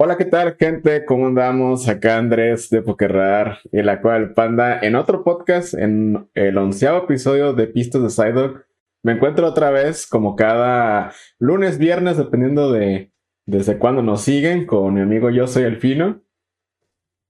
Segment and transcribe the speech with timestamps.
[0.00, 1.04] Hola, ¿qué tal, gente?
[1.04, 1.88] ¿Cómo andamos?
[1.88, 7.52] Acá Andrés de Pokerrar y la cual Panda en otro podcast, en el onceavo episodio
[7.52, 8.64] de Pistas de Psyduck.
[9.02, 13.10] Me encuentro otra vez, como cada lunes, viernes, dependiendo de
[13.44, 16.22] desde cuándo nos siguen, con mi amigo Yo Soy el Fino.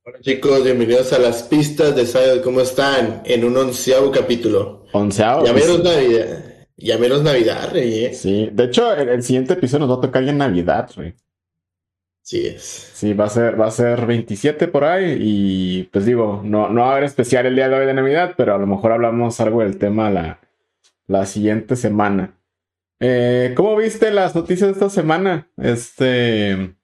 [0.05, 2.45] Hola chicos, bienvenidos a las pistas de Psyduck.
[2.45, 3.23] ¿Cómo están?
[3.25, 4.85] En un onceavo capítulo.
[4.93, 5.47] Onceavo.
[5.47, 6.67] Ya menos Navidad.
[6.77, 8.05] Ya menos Navidad, rey.
[8.05, 8.13] ¿eh?
[8.13, 11.15] Sí, de hecho, el, el siguiente episodio nos va a tocar ya en Navidad, rey.
[12.29, 12.91] Sí es.
[12.93, 16.83] Sí, va a ser, va a ser 27 por ahí y pues digo, no, no
[16.83, 19.41] va a haber especial el día de hoy de Navidad, pero a lo mejor hablamos
[19.41, 20.39] algo del tema la,
[21.07, 22.39] la siguiente semana.
[23.01, 25.51] Eh, ¿Cómo viste las noticias de esta semana?
[25.57, 26.77] Este...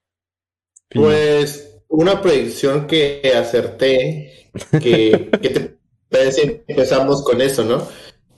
[0.89, 5.77] Pues una predicción que acerté, que, que te
[6.09, 7.87] parece empezamos con eso, ¿no?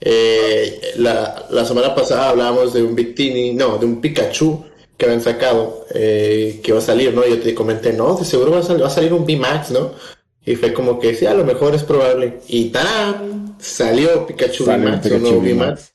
[0.01, 4.65] Eh, la, la semana pasada hablábamos de un Victini, no, de un Pikachu
[4.97, 7.25] que habían sacado, eh, que va a salir, ¿no?
[7.25, 9.93] Yo te comenté, no, de seguro va a, salir, va a salir un VMAX, ¿no?
[10.43, 12.39] Y fue como que sí, a lo mejor es probable.
[12.47, 13.55] Y ¡tarán!
[13.59, 15.93] Salió Pikachu VMAX, un nuevo VMAX.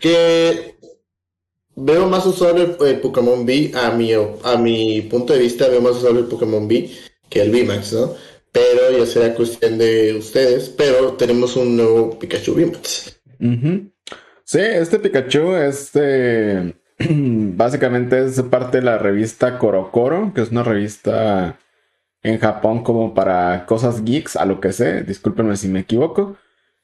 [0.00, 0.76] Que
[1.76, 5.80] veo más usable el, el Pokémon B, a mi, a mi punto de vista, veo
[5.80, 6.90] más usable el Pokémon B
[7.28, 8.14] que el VMAX, ¿no?
[8.50, 13.20] Pero ya será cuestión de ustedes, pero tenemos un nuevo Pikachu VMAX.
[13.40, 13.90] Ujú.
[14.44, 16.74] Sí, este Pikachu, este
[17.56, 21.58] básicamente es parte de la revista Korokoro, que es una revista
[22.22, 26.36] en Japón como para cosas geeks, a lo que sé, discúlpenme si me equivoco.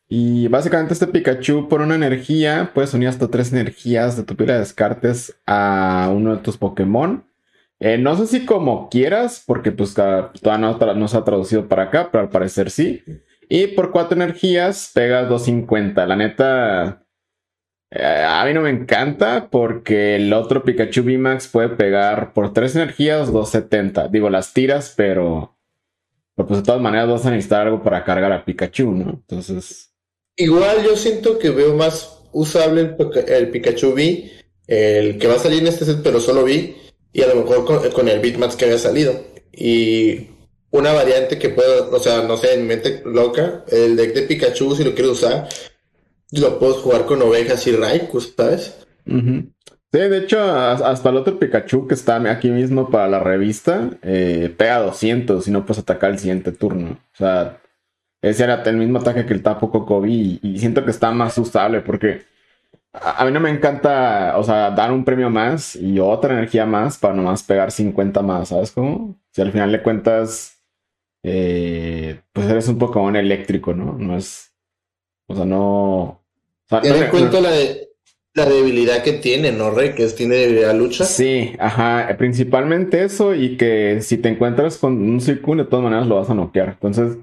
[0.09, 4.55] Y básicamente este Pikachu por una energía, puedes unir hasta tres energías de tu pila
[4.55, 7.25] de descartes a uno de tus Pokémon.
[7.81, 11.69] Eh, no sé si como quieras, porque pues ca- todavía no, no se ha traducido
[11.69, 13.05] para acá, pero al parecer sí.
[13.49, 16.07] Y por cuatro energías pegas 250.
[16.07, 17.03] La neta,
[17.91, 22.77] eh, a mí no me encanta porque el otro Pikachu VMAX puede pegar por tres
[22.77, 24.09] energías 270.
[24.09, 25.57] Digo, las tiras, pero,
[26.35, 29.11] pero pues de todas maneras vas a necesitar algo para cargar a Pikachu, ¿no?
[29.11, 29.89] Entonces,
[30.41, 32.95] Igual yo siento que veo más usable
[33.27, 34.31] el, Pikachu V,
[34.69, 36.77] el que va a salir en este set, pero solo V,
[37.13, 39.21] y a lo mejor con, con el Bitmax que había salido.
[39.53, 40.29] Y
[40.71, 44.77] una variante que puedo, o sea, no sé, en mente loca, el deck de Pikachu,
[44.77, 45.49] si lo quieres usar,
[46.33, 48.87] lo puedo jugar con ovejas y Raikus, ¿sabes?
[49.91, 54.55] Sí, de hecho, hasta el otro Pikachu que está aquí mismo para la revista, eh,
[54.57, 56.91] pega 200 y no puedes atacar el siguiente turno.
[57.15, 57.59] O sea,
[58.21, 61.39] ese era el mismo ataque que el Tapu Koko V y, siento que está más
[61.39, 62.27] usable porque
[62.93, 66.99] a, mí no me encanta, o sea, dar un premio más y otra energía más
[66.99, 69.17] para nomás pegar 50 más, ¿sabes cómo?
[69.33, 70.63] Si al final de cuentas,
[71.23, 73.95] eh, pues eres un Pokémon eléctrico, ¿no?
[73.95, 74.53] No es,
[75.29, 76.18] o sea, no...
[76.69, 77.89] Ten no- en cuenta la, de-
[78.35, 79.95] la debilidad que tiene, ¿no, Rey?
[79.95, 81.05] Que es- tiene debilidad lucha.
[81.05, 86.07] Sí, ajá, principalmente eso y que si te encuentras con un Suicune de todas maneras
[86.07, 86.71] lo vas a noquear.
[86.71, 87.17] Entonces,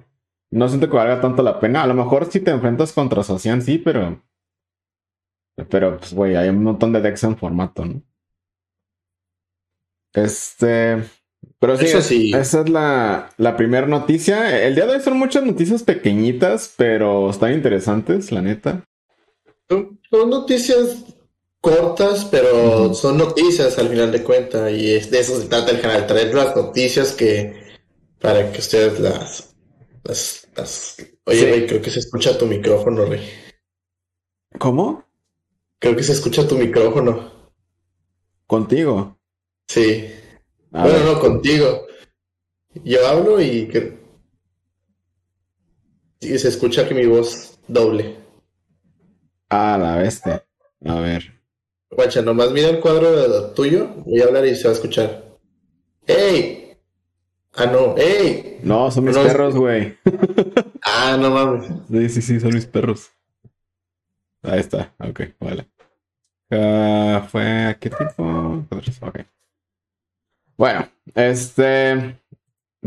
[0.51, 1.83] no siento que valga tanto la pena.
[1.83, 4.21] A lo mejor si te enfrentas contra Socian, sí, pero...
[5.69, 8.01] Pero, pues, güey, hay un montón de decks en formato, ¿no?
[10.13, 11.03] Este...
[11.59, 12.33] Pero sí, Eso sí.
[12.33, 14.65] esa es la, la primera noticia.
[14.65, 18.83] El día de hoy son muchas noticias pequeñitas, pero están interesantes, la neta.
[19.69, 21.03] Son, noticias
[21.61, 24.71] cortas, pero son noticias al final de cuentas.
[24.71, 27.63] Y es de eso se trata el canal, traer las noticias que
[28.19, 29.55] para que ustedes las,
[30.03, 31.45] las, las- Oye, Sí.
[31.45, 33.27] Rey, creo que se escucha tu micrófono, Rey.
[34.59, 35.03] ¿Cómo?
[35.79, 37.31] Creo que se escucha tu micrófono.
[38.47, 39.17] Contigo.
[39.67, 40.05] Sí.
[40.71, 41.05] A bueno, ver.
[41.05, 41.87] no, contigo.
[42.83, 43.97] Yo hablo y que
[46.19, 48.17] y se escucha que mi voz doble.
[49.49, 50.45] Ah, la bestia.
[50.85, 51.33] A ver.
[51.91, 54.73] Guacha, nomás mira el cuadro de lo tuyo, voy a hablar y se va a
[54.73, 55.23] escuchar.
[56.07, 56.77] ¡Ey!
[57.53, 58.59] Ah, no, ¡ey!
[58.63, 59.97] No, son mis No, perros, güey.
[60.87, 61.65] Ah, no mames.
[61.89, 63.09] Sí, sí, sí, son mis perros.
[64.43, 65.67] Ahí está, ok, vale.
[66.51, 68.63] Ah, ¿Fue a qué tipo?
[69.01, 69.19] Ok.
[70.57, 72.19] Bueno, este.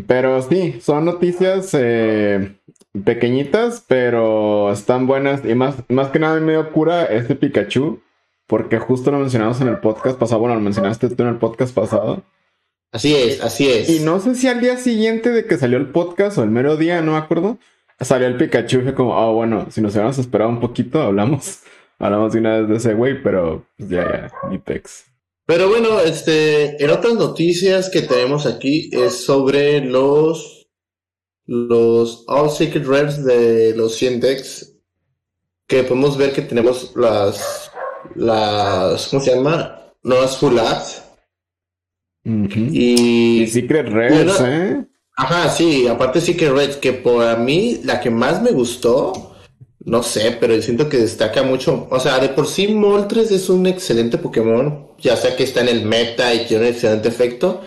[0.07, 2.57] Pero sí, son noticias eh,
[3.05, 5.45] pequeñitas, pero están buenas.
[5.45, 8.01] Y más, más que nada me dio cura este Pikachu,
[8.47, 10.41] porque justo lo mencionamos en el podcast pasado.
[10.41, 12.23] Bueno, lo mencionaste tú en el podcast pasado.
[12.93, 13.89] Así es, así es.
[13.91, 16.77] Y no sé si al día siguiente de que salió el podcast o el mero
[16.77, 17.59] día, no me acuerdo,
[18.01, 21.61] salió el Pikachu y fue como, ah, bueno, si nos hubiéramos esperado un poquito, hablamos,
[21.99, 25.08] hablamos de una vez de ese güey, pero pues ya, ya, ni pex.
[25.49, 30.69] Pero bueno, este, en otras noticias que tenemos aquí es sobre los
[31.47, 34.75] los All Secret Rares de los 100 decks
[35.67, 37.73] que podemos ver que tenemos las
[38.15, 39.91] las ¿cómo se llama?
[40.03, 41.03] Nuevas Full Arts
[42.27, 44.85] Y, y Secret Reds, ¿eh?
[45.17, 49.35] Ajá, sí, aparte Secret Reds, que por mí la que más me gustó,
[49.85, 51.87] no sé, pero siento que destaca mucho.
[51.91, 55.69] O sea, de por sí Moltres es un excelente Pokémon, ya sea que está en
[55.69, 57.63] el meta y tiene un excelente efecto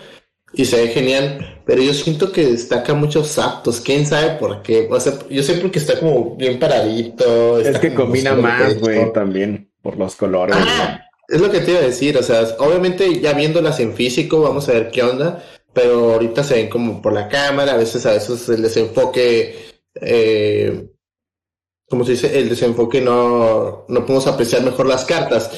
[0.54, 4.86] y se ve genial, pero yo siento que destaca muchos Zapdos, quién sabe por qué.
[4.90, 7.58] O sea, yo sé porque está como bien paradito.
[7.58, 10.56] Es que combina más, güey, también por los colores.
[10.58, 14.42] Ah, es lo que te iba a decir, o sea, obviamente ya viéndolas en físico,
[14.42, 15.42] vamos a ver qué onda,
[15.72, 19.56] pero ahorita se ven como por la cámara, a veces a veces el desenfoque,
[19.94, 20.91] eh,
[21.92, 25.50] como se dice, el desenfoque no, no podemos apreciar mejor las cartas,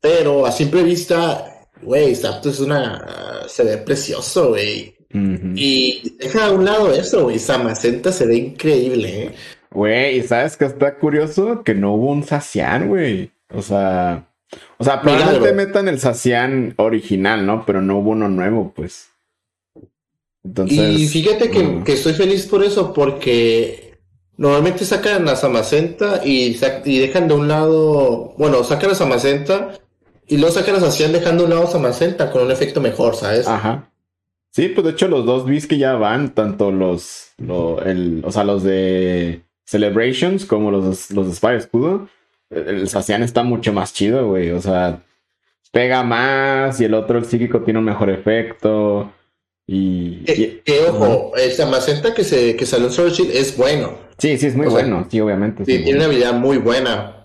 [0.00, 4.94] pero a simple vista, güey, Zapdos es una, se ve precioso, güey.
[5.12, 9.34] Y deja a un lado eso, güey, Samacenta se ve increíble, ¿eh?
[9.72, 13.32] Güey, y sabes que está curioso que no hubo un Sacian, güey.
[13.52, 14.28] O sea,
[14.78, 17.66] o sea, probablemente metan el Sacian original, ¿no?
[17.66, 19.08] Pero no hubo uno nuevo, pues.
[20.44, 21.00] Entonces.
[21.00, 21.82] Y fíjate que, mm.
[21.82, 23.89] que estoy feliz por eso, porque
[24.40, 28.34] normalmente sacan a Samacenta y, y dejan de un lado.
[28.38, 29.78] Bueno, sacan a Samacenta
[30.26, 33.16] y luego sacan a Sacian dejando a un lado a Samacenta con un efecto mejor,
[33.16, 33.46] ¿sabes?
[33.46, 33.92] Ajá.
[34.50, 37.32] Sí, pues de hecho los dos bis que ya van, tanto los,
[37.84, 42.08] el, o sea, los de Celebrations como los, los de Spy Escudo,
[42.48, 44.52] el Sacian está mucho más chido, güey.
[44.52, 45.02] O sea,
[45.70, 49.12] pega más y el otro, el psíquico, tiene un mejor efecto.
[49.66, 50.24] Y.
[50.24, 54.09] Que, ojo, el Samacenta que, se, que salió en Sword Shield es bueno.
[54.20, 55.64] Sí, sí, es muy bueno, sí, obviamente.
[55.64, 57.16] Sí, tiene una habilidad muy buena.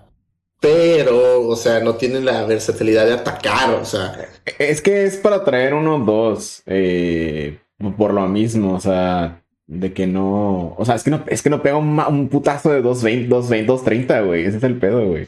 [0.60, 4.30] Pero, o sea, no tiene la versatilidad de atacar, o sea.
[4.58, 6.64] Es que es para traer uno o dos.
[6.66, 7.60] Eh,
[7.98, 10.76] por lo mismo, o sea de que no.
[10.78, 14.22] O sea, es que no, es que no pega un, putazo de 220, 220, 230,
[14.22, 14.46] güey.
[14.46, 15.28] Ese es el pedo, güey.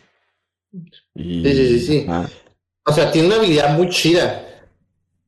[1.15, 2.07] Sí, sí, sí, sí.
[2.85, 4.45] O sea, tiene una habilidad muy chida.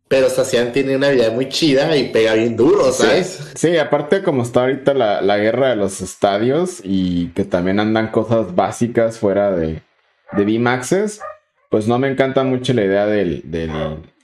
[0.09, 3.51] Pero Sacian tiene una habilidad muy chida y pega bien duro, ¿sabes?
[3.56, 8.07] Sí, aparte como está ahorita la, la, guerra de los estadios y que también andan
[8.09, 9.83] cosas básicas fuera de,
[10.31, 11.21] de V-Maxes,
[11.69, 13.71] pues no me encanta mucho la idea del, del,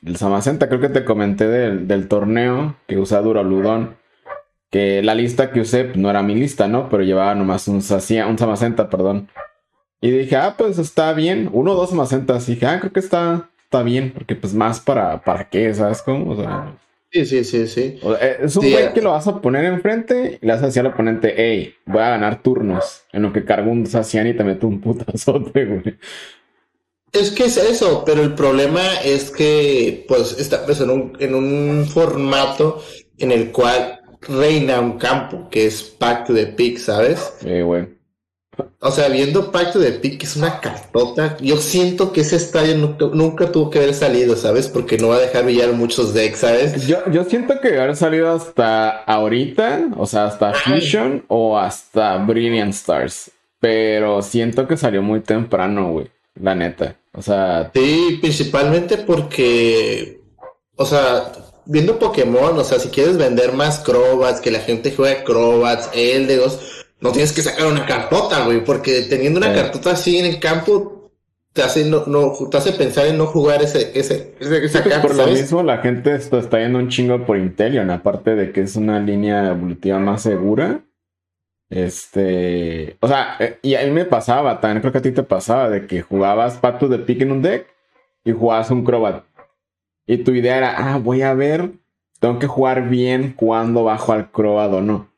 [0.02, 0.68] del Samacenta.
[0.68, 3.96] Creo que te comenté del, del torneo que usa Duraludón
[4.76, 6.90] que la lista que usé no era mi lista, ¿no?
[6.90, 9.30] Pero llevaba nomás un, sacia, un Samacenta, perdón.
[10.02, 11.50] Y dije, ah, pues está bien.
[11.54, 12.50] Uno o dos Samacentas.
[12.50, 14.12] Y dije, ah, creo que está, está bien.
[14.12, 15.74] Porque pues más para, ¿para qué?
[15.74, 16.32] ¿Sabes cómo?
[16.32, 16.78] O sea,
[17.12, 18.00] sí, sí, sí, sí.
[18.22, 18.92] Eh, es un güey eh.
[18.94, 22.02] que lo vas a poner enfrente y le vas a decir al oponente, hey, voy
[22.02, 23.04] a ganar turnos.
[23.12, 25.98] En lo que cargo un Sacian y te meto un putazote, güey.
[27.12, 31.34] Es que es eso, pero el problema es que, pues, está pues, en, un, en
[31.34, 32.84] un formato
[33.18, 37.34] en el cual reina un campo, que es Pacto de Pick, ¿sabes?
[37.40, 37.95] Sí, güey.
[38.80, 42.76] O sea, viendo Pacto de Pick, que es una cartota, yo siento que ese estadio
[42.76, 44.68] nunca, tuvo que haber salido, ¿sabes?
[44.68, 46.86] Porque no va a dejar brillar muchos decks, ¿sabes?
[46.86, 52.74] Yo, yo siento que haber salido hasta ahorita, o sea, hasta Fusion o hasta Brilliant
[52.74, 53.32] Stars.
[53.60, 56.12] Pero siento que salió muy temprano, güey.
[56.40, 56.96] La neta.
[57.14, 57.72] O sea.
[57.74, 60.22] Sí, principalmente porque.
[60.76, 61.32] O sea,
[61.66, 66.85] viendo Pokémon, o sea, si quieres vender más Crobats, que la gente juegue Crobats, Eldegos,
[67.02, 71.12] no tienes que sacar una cartota, güey, porque teniendo una cartota así en el campo,
[71.54, 75.02] te hace, no, no, te hace pensar en no jugar ese, ese, esa carta.
[75.02, 78.62] Por lo mismo, la gente está, está yendo un chingo por Intelion, aparte de que
[78.62, 80.82] es una línea evolutiva más segura.
[81.70, 85.24] Este, o sea, eh, y a mí me pasaba, también creo que a ti te
[85.24, 87.68] pasaba, de que jugabas Pato de Pick en un deck
[88.24, 89.24] y jugabas un Crobat.
[90.06, 91.72] Y tu idea era, ah, voy a ver,
[92.20, 95.10] tengo que jugar bien cuando bajo al Croad o no.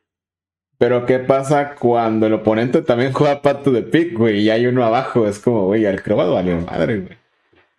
[0.78, 4.40] Pero ¿qué pasa cuando el oponente también juega pato de pick, güey?
[4.40, 7.18] Y hay uno abajo, es como, güey, al Croad valió madre, güey.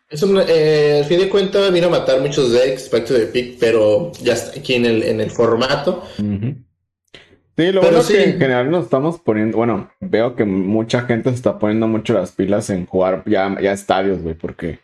[0.10, 4.12] Eso, eh, al fin de cuentas vino a matar muchos decks, pacto de pick, pero
[4.24, 6.04] ya está aquí en el, en el formato.
[6.18, 11.30] Sí, lo bueno es que en general nos estamos poniendo, bueno, veo que mucha gente
[11.30, 14.80] se está poniendo mucho las pilas en jugar ya, ya estadios, güey, porque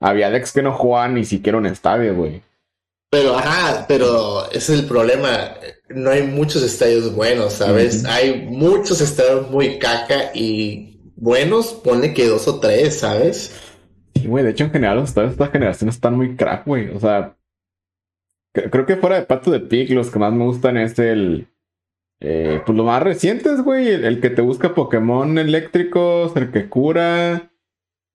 [0.00, 2.40] había decks que no jugaban ni siquiera un estadio, güey.
[3.12, 5.54] Pero, ajá, pero ese es el problema.
[5.90, 8.06] No hay muchos estadios buenos, ¿sabes?
[8.06, 13.54] Hay muchos estadios muy caca y buenos, pone que dos o tres, ¿sabes?
[14.14, 16.88] Sí, güey, de hecho, en general, los estadios de esta generación están muy crack, güey.
[16.88, 17.36] O sea,
[18.54, 21.48] creo que fuera de Pato de Pic, los que más me gustan es el.
[22.18, 23.88] Eh, pues lo más recientes, güey.
[23.88, 27.52] El, el, que te busca Pokémon eléctricos, el que cura.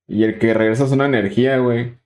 [0.07, 1.99] Y el que regresas una energía, güey.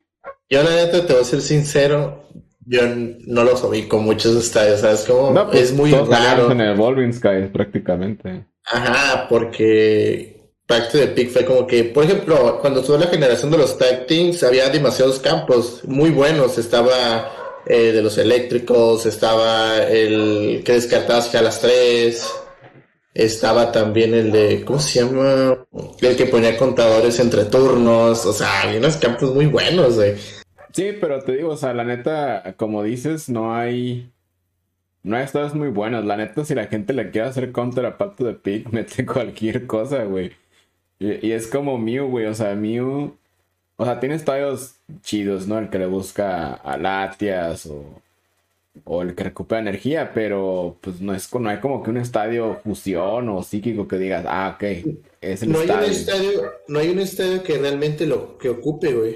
[0.50, 2.26] Yo la neta te voy a ser sincero,
[2.66, 5.06] yo no los con muchos estadios, ¿sabes?
[5.06, 6.52] Como no, pues, es muy raro.
[6.52, 8.46] en el Evolving Sky prácticamente.
[8.66, 13.52] Ajá, porque Back to the Peak fue como que, por ejemplo, cuando tuve la generación
[13.52, 16.58] de los tag teams, había demasiados campos muy buenos.
[16.58, 17.30] Estaba
[17.66, 22.26] eh, de los eléctricos, estaba el que descartabas a las tres,
[23.14, 25.66] estaba también el de, ¿cómo se llama?
[26.00, 30.16] El que ponía contadores entre turnos, o sea, había unos campos muy buenos, güey.
[30.74, 34.12] Sí, pero te digo, o sea, la neta, como dices, no hay...
[35.04, 36.06] No hay estados muy buenos.
[36.06, 39.66] La neta, si la gente le quiere hacer counter a Pato de Pig, mete cualquier
[39.66, 40.32] cosa, güey.
[41.00, 42.28] Y, y, es como Mew, güey.
[42.28, 43.16] O sea, Mew
[43.82, 45.58] o sea, tiene estadios chidos, ¿no?
[45.58, 47.84] El que le busca a Latias o,
[48.84, 52.60] o el que recupera energía, pero pues no es no hay como que un estadio
[52.64, 54.64] fusión o psíquico que digas, ah, ok,
[55.20, 55.82] es el no estadio.
[55.82, 56.52] Hay un estadio.
[56.68, 59.16] No hay un estadio que realmente lo que ocupe, güey.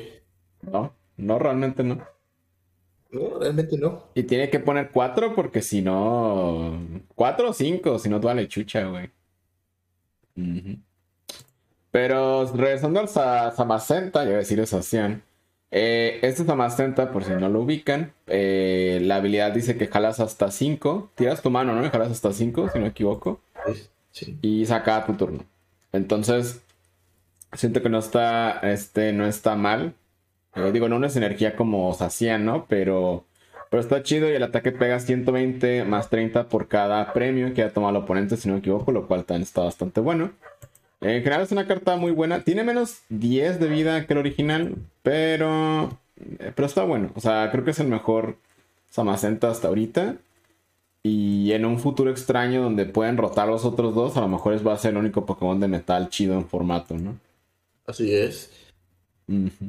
[0.64, 2.06] No, no, realmente no.
[3.12, 4.04] No, realmente no.
[4.14, 6.80] Y tiene que poner cuatro porque si no.
[7.16, 9.10] Cuatro o cinco, si no, vale chucha, güey.
[11.92, 14.82] Pero regresando al Samacenta, yo voy a decir esa
[15.72, 20.52] Eh, este Samacenta, por si no lo ubican, eh, la habilidad dice que jalas hasta
[20.52, 21.12] 5.
[21.16, 21.86] Tiras tu mano, ¿no?
[21.86, 23.40] Y jalas hasta 5, si no me equivoco.
[24.12, 24.38] Sí.
[24.42, 25.46] Y saca tu turno.
[25.94, 26.62] Entonces,
[27.54, 29.96] siento que no está, este, no está mal.
[30.72, 32.66] Digo, no es energía como Sacian, ¿no?
[32.68, 33.26] Pero,
[33.70, 37.74] pero está chido y el ataque pega 120 más 30 por cada premio que ha
[37.74, 40.32] tomado el oponente, si no me equivoco, lo cual también está bastante bueno.
[41.02, 42.44] En general es una carta muy buena.
[42.44, 46.00] Tiene menos 10 de vida que el original, pero,
[46.40, 47.12] eh, pero está bueno.
[47.16, 48.38] O sea, creo que es el mejor
[48.90, 50.16] Samacenta hasta ahorita.
[51.04, 54.74] Y en un futuro extraño donde pueden rotar los otros dos, a lo mejor va
[54.74, 57.20] a ser el único Pokémon de metal chido en formato, ¿no?
[57.86, 58.65] Así es.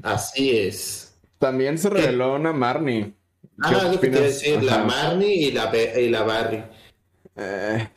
[0.02, 1.18] Así es.
[1.38, 3.12] También se reveló una Marnie.
[3.60, 6.62] Ah, lo que te decir, la Marnie y la, y la Barry.
[7.36, 7.88] Eh...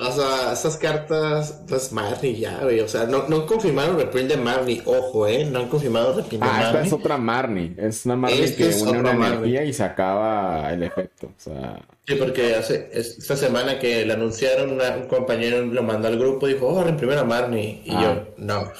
[0.00, 2.80] O sea, esas cartas, pues Marnie ya, güey.
[2.80, 5.44] O sea, no, no confirmaron reprint de Marnie, ojo, ¿eh?
[5.44, 6.66] No han confirmado reprint de ah, Marnie.
[6.66, 7.74] esta es otra Marnie.
[7.76, 11.26] Es una Marnie que une una energía y se acaba el efecto.
[11.26, 11.80] O sea...
[12.06, 16.54] Sí, porque hace esta semana que le anunciaron, un compañero lo mandó al grupo y
[16.54, 17.82] dijo, oh, reimprimen a Marnie.
[17.84, 18.24] Y yo, ah.
[18.38, 18.72] no.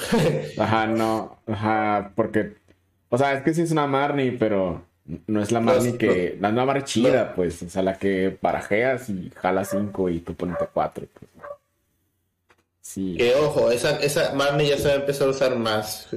[0.63, 1.39] Ajá, no.
[1.47, 2.55] Ajá, porque.
[3.11, 4.88] O sea, es que sí es una Marnie, pero
[5.27, 6.37] no es la Marnie que.
[6.41, 7.63] la nueva Marnie chida, pues.
[7.63, 11.07] O sea, la que barajeas y jala 5 y tú pones 4.
[11.13, 11.31] Pues.
[12.81, 13.17] Sí.
[13.17, 16.09] Que ojo, esa, esa Marnie ya se va a empezar a usar más.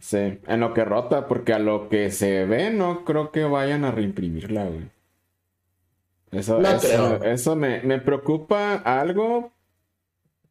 [0.00, 3.84] sí, en lo que rota, porque a lo que se ve, no creo que vayan
[3.84, 4.90] a reimprimirla, güey.
[6.30, 9.52] Eso, eso, eso me, me preocupa algo,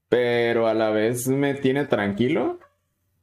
[0.10, 2.60] pero a la vez me tiene tranquilo.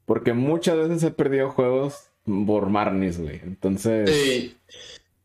[0.04, 3.40] Porque muchas veces he perdido juegos por Marnis, güey.
[3.42, 4.10] Entonces.
[4.10, 4.56] Sí.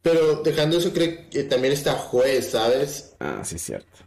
[0.02, 3.16] Pero dejando eso, creo que también está juez, ¿sabes?
[3.20, 3.98] Ah, sí, cierto.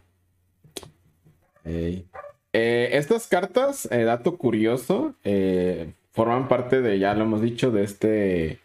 [1.65, 7.83] Eh, estas cartas, eh, dato curioso, eh, forman parte de, ya lo hemos dicho, de
[7.83, 8.59] este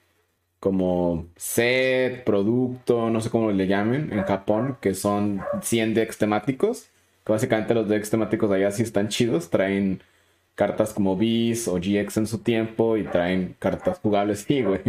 [0.60, 6.88] como set, producto, no sé cómo le llamen en Japón, que son 100 decks temáticos.
[7.24, 10.02] Que básicamente los decks temáticos allá sí están chidos, traen
[10.58, 14.44] cartas como Beast o GX en su tiempo y traen cartas jugables.
[14.48, 14.80] Sí, güey.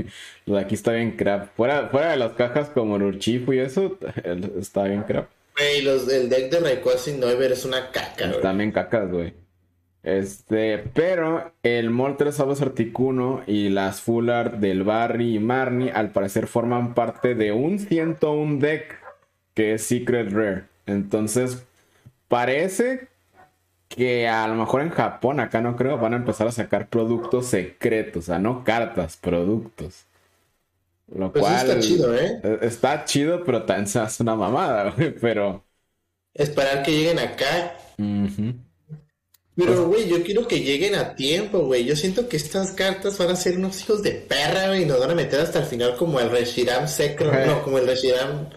[0.46, 1.50] Lo de aquí está bien crap.
[1.56, 3.98] Fuera, fuera de las cajas como el Urchifu y eso,
[4.58, 5.30] está bien crap.
[5.58, 8.42] Güey, los del deck de Rayquaza y Noivern es una caca, güey.
[8.42, 9.34] También cacas, güey.
[10.02, 16.48] Este, pero el Moltres Articuno y las Full Art del Barry y Marnie al parecer
[16.48, 18.98] forman parte de un 101 deck
[19.54, 20.64] que es Secret Rare.
[20.86, 21.64] Entonces,
[22.28, 23.10] parece
[23.90, 27.48] que a lo mejor en Japón, acá no creo, van a empezar a sacar productos
[27.48, 30.06] secretos, o sea, no cartas, productos.
[31.14, 32.40] Lo pues cual está chido, ¿eh?
[32.44, 35.66] E, está chido, pero también se hace una mamada, güey, pero...
[36.36, 37.76] Esperar que lleguen acá.
[37.98, 38.56] Pero,
[39.56, 41.84] pues güey, yo quiero que lleguen a tiempo, güey.
[41.84, 45.00] Yo siento que estas cartas van a ser unos hijos de perra, güey, y nos
[45.00, 48.50] van a meter hasta el final como el Reshiram Secro, no, como el Reshiram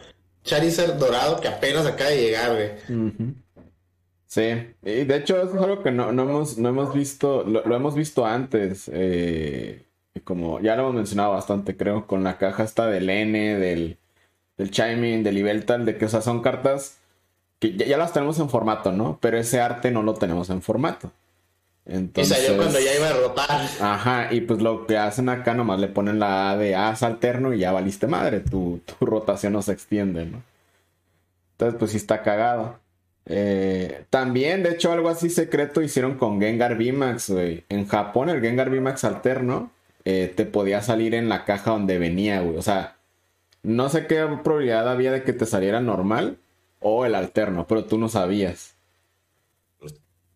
[0.44, 3.34] Charizard dorado que apenas acaba de llegar, güey.
[4.32, 7.94] Sí, y de hecho eso es algo que no, hemos, no hemos visto, lo, hemos
[7.94, 9.84] visto antes, eh,
[10.24, 13.98] como ya lo hemos mencionado bastante, creo, con la caja esta del N, del,
[14.56, 16.96] del Chiming, del Ibeltal, de que, o sea, son cartas
[17.58, 19.18] que ya, las tenemos en formato, ¿no?
[19.20, 21.12] Pero ese arte no lo tenemos en formato.
[21.84, 23.68] Entonces, y salió cuando ya iba a rotar.
[23.82, 27.52] Ajá, y pues lo que hacen acá nomás le ponen la A de as alterno
[27.52, 30.42] y ya valiste madre, tu, tu rotación no se extiende, ¿no?
[31.50, 32.80] Entonces, pues sí está cagado.
[33.26, 37.64] Eh, también, de hecho, algo así secreto hicieron con Gengar VMAX, güey.
[37.68, 39.70] En Japón, el Gengar VMAX alterno
[40.04, 42.56] eh, te podía salir en la caja donde venía, güey.
[42.56, 42.96] O sea,
[43.62, 46.38] no sé qué probabilidad había de que te saliera normal
[46.80, 48.76] o el alterno, pero tú no sabías.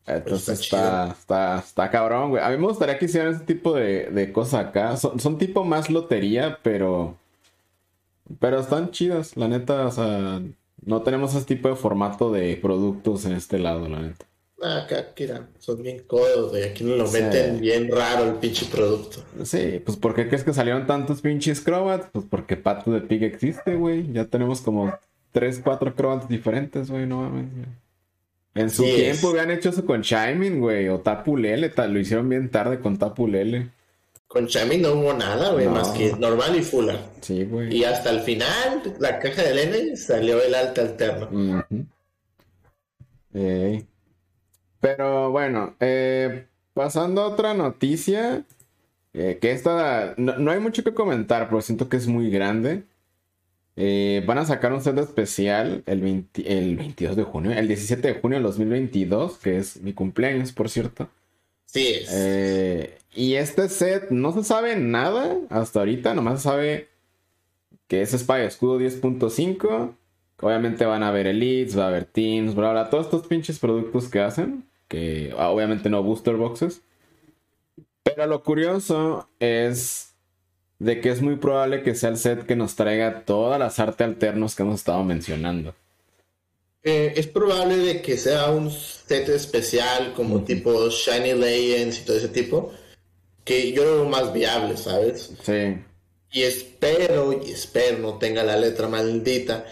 [0.07, 2.43] Entonces está, está, está, cabrón, güey.
[2.43, 4.97] A mí me gustaría que hicieran ese tipo de, de cosas acá.
[4.97, 7.19] Son, son tipo más lotería, pero
[8.40, 10.40] Pero están chidas, la neta, o sea,
[10.85, 14.26] no tenemos ese tipo de formato de productos en este lado, la neta.
[14.62, 16.64] Ah, acá, mira, son bien codos, güey.
[16.64, 19.23] Aquí nos lo meten bien raro el pinche producto.
[19.45, 22.09] Sí, pues ¿por qué crees que salieron tantos pinches Crobats?
[22.11, 24.11] Pues porque Pato de Pig existe, güey.
[24.12, 24.95] Ya tenemos como
[25.33, 27.47] 3, 4 Crobats diferentes, güey, no mames.
[28.54, 32.50] En su tiempo habían hecho eso con Shining, güey, o Tapu Lele, lo hicieron bien
[32.50, 33.68] tarde con Tapu Lele.
[34.37, 36.99] Con Chami no hubo nada, güey, más que normal y fuller.
[37.23, 37.75] Sí, güey.
[37.75, 41.64] Y hasta el final, la caja del N salió el alta alterno.
[44.78, 48.45] Pero bueno, eh, pasando a otra noticia,
[49.14, 52.83] eh, que esta no, hay mucho que comentar, pero siento que es muy grande.
[53.75, 58.21] Eh, van a sacar un set especial el, el 22 de junio, el 17 de
[58.21, 61.09] junio del 2022, que es mi cumpleaños, por cierto.
[61.67, 62.11] Sí es.
[62.13, 66.89] Eh, y este set no se sabe nada hasta ahorita, nomás se sabe
[67.89, 69.95] que es Spy Escudo 10.5.
[70.41, 74.09] Obviamente van a haber Elites, va a haber Teams, bla, bla, todos estos pinches productos
[74.09, 74.69] que hacen.
[74.89, 76.83] Que ah, obviamente no booster boxes.
[78.03, 80.15] Pero lo curioso es
[80.79, 84.07] de que es muy probable que sea el set que nos traiga todas las artes
[84.07, 85.75] alternos que hemos estado mencionando.
[86.88, 92.16] Eh, es probable de que sea un set especial como tipo Shiny Legends y todo
[92.16, 92.73] ese tipo,
[93.45, 95.33] que yo lo veo más viable, ¿sabes?
[95.43, 95.83] Sí.
[96.31, 99.64] Y espero, y espero no tenga la letra maldita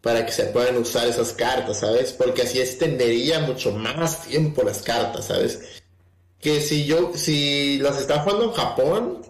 [0.00, 2.14] para que se puedan usar esas cartas, ¿sabes?
[2.14, 5.60] Porque así extendería mucho más tiempo las cartas, ¿sabes?
[6.40, 9.22] Que si yo, si las está jugando en Japón,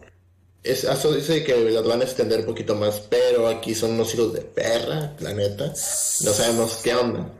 [0.70, 4.32] eso dice que las van a extender un poquito más, pero aquí son unos hijos
[4.32, 5.68] de perra, la neta.
[5.68, 5.74] No
[6.32, 7.30] sabemos qué onda.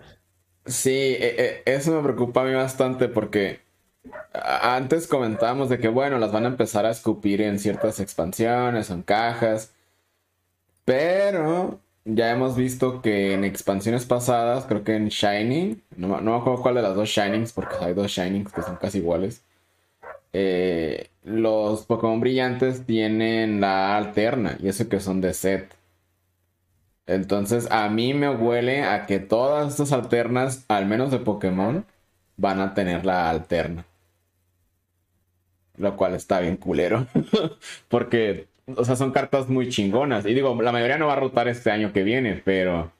[0.67, 3.61] Sí, e, e, eso me preocupa a mí bastante porque
[4.33, 9.03] antes comentábamos de que, bueno, las van a empezar a escupir en ciertas expansiones en
[9.03, 9.73] cajas.
[10.85, 16.37] Pero ya hemos visto que en expansiones pasadas, creo que en Shining, no, no me
[16.39, 19.43] acuerdo cuál de las dos Shinings, porque hay dos Shinings que son casi iguales.
[20.39, 25.75] Eh, los Pokémon brillantes tienen la alterna y eso que son de set.
[27.07, 31.87] Entonces a mí me huele a que todas estas alternas, al menos de Pokémon,
[32.37, 33.87] van a tener la alterna.
[35.79, 37.07] Lo cual está bien culero.
[37.89, 40.27] porque, o sea, son cartas muy chingonas.
[40.27, 42.93] Y digo, la mayoría no va a rotar este año que viene, pero...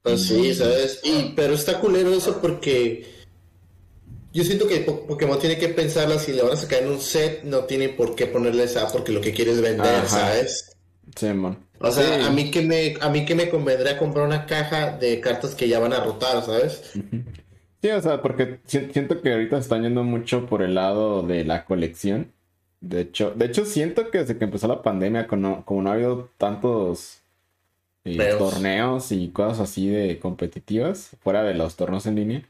[0.00, 1.02] Pues sí, ¿sabes?
[1.36, 3.11] Pero está culero eso porque
[4.32, 7.42] yo siento que Pokémon tiene que pensarla si le van a sacar en un set,
[7.44, 10.76] no tiene por qué ponerle esa porque lo que quiere es vender, ¿sabes?
[11.14, 11.58] Sí, man.
[11.80, 15.20] O sea, a mí que me a mí que me convendría comprar una caja de
[15.20, 16.92] cartas que ya van a rotar, ¿sabes?
[17.82, 21.64] Sí, o sea, porque siento que ahorita están yendo mucho por el lado de la
[21.64, 22.32] colección.
[22.80, 26.30] De hecho, de hecho siento que desde que empezó la pandemia, como no, ha habido
[26.38, 27.22] tantos
[28.04, 32.48] eh, torneos y cosas así de competitivas, fuera de los torneos en línea,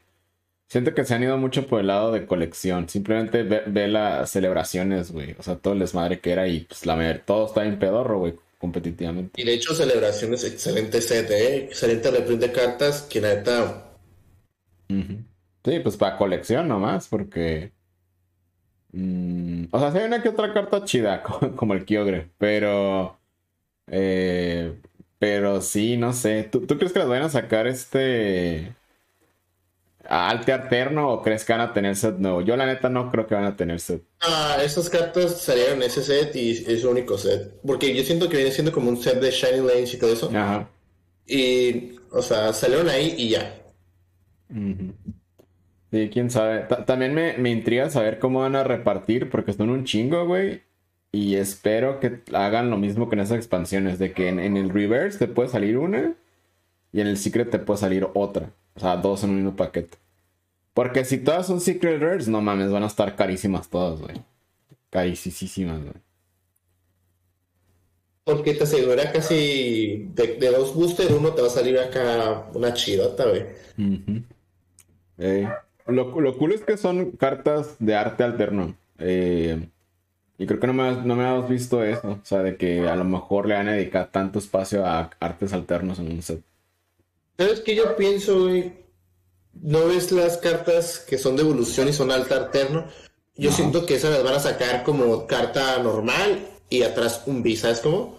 [0.73, 2.89] Siento que se han ido mucho por el lado de colección.
[2.89, 5.35] Simplemente ve, las celebraciones, güey.
[5.37, 8.17] O sea, todo el desmadre que era y pues la mayoría, todo está en pedorro,
[8.17, 9.39] güey, competitivamente.
[9.39, 11.65] Y de hecho, celebraciones, excelente set, ¿eh?
[11.65, 13.85] Excelente reprint de cartas que neta.
[14.87, 17.71] Sí, pues para colección nomás, porque.
[18.93, 21.21] Mm, o sea, si hay una que otra carta chida,
[21.55, 23.19] como el Kyogre, pero.
[23.85, 24.73] Eh,
[25.19, 26.49] pero sí, no sé.
[26.51, 28.73] ¿Tú, ¿Tú crees que las vayan a sacar este
[30.07, 32.41] Alte alterno o crees que van a tener set nuevo?
[32.41, 34.03] Yo la neta no creo que van a tener set.
[34.19, 37.59] Ah, esas cartas salieron en ese set y es su único set.
[37.65, 40.29] Porque yo siento que viene siendo como un set de Shiny Lanes y todo eso.
[40.33, 40.69] Ajá.
[41.25, 43.61] Y, o sea, salieron ahí y ya.
[45.91, 46.65] Sí, quién sabe.
[46.85, 50.63] también me, me intriga saber cómo van a repartir, porque son un chingo, güey.
[51.11, 54.69] Y espero que hagan lo mismo que en esas expansiones, de que en, en el
[54.69, 56.15] reverse te puede salir una
[56.91, 58.51] y en el secret te puede salir otra.
[58.75, 59.97] O sea, dos en un mismo paquete.
[60.73, 64.15] Porque si todas son Secret Rares, no mames, van a estar carísimas todas, güey.
[64.89, 65.93] Carísimas, güey.
[68.23, 73.25] Porque te asegura casi de, dos booster, uno te va a salir acá una chidota,
[73.27, 73.45] güey.
[75.87, 78.75] lo, lo, cool es que son cartas de arte alterno.
[78.97, 79.67] Eh,
[80.37, 82.11] y creo que no me, no me has visto eso.
[82.11, 85.51] O sea, de que a lo mejor le van a dedicar tanto espacio a artes
[85.51, 86.41] alternos en un set.
[87.37, 88.73] ¿Sabes qué yo pienso, güey?
[89.53, 92.85] ¿No ves las cartas que son de evolución y son alta alterno?
[93.35, 97.55] Yo siento que esas las van a sacar como carta normal y atrás un B,
[97.55, 98.17] ¿sabes cómo?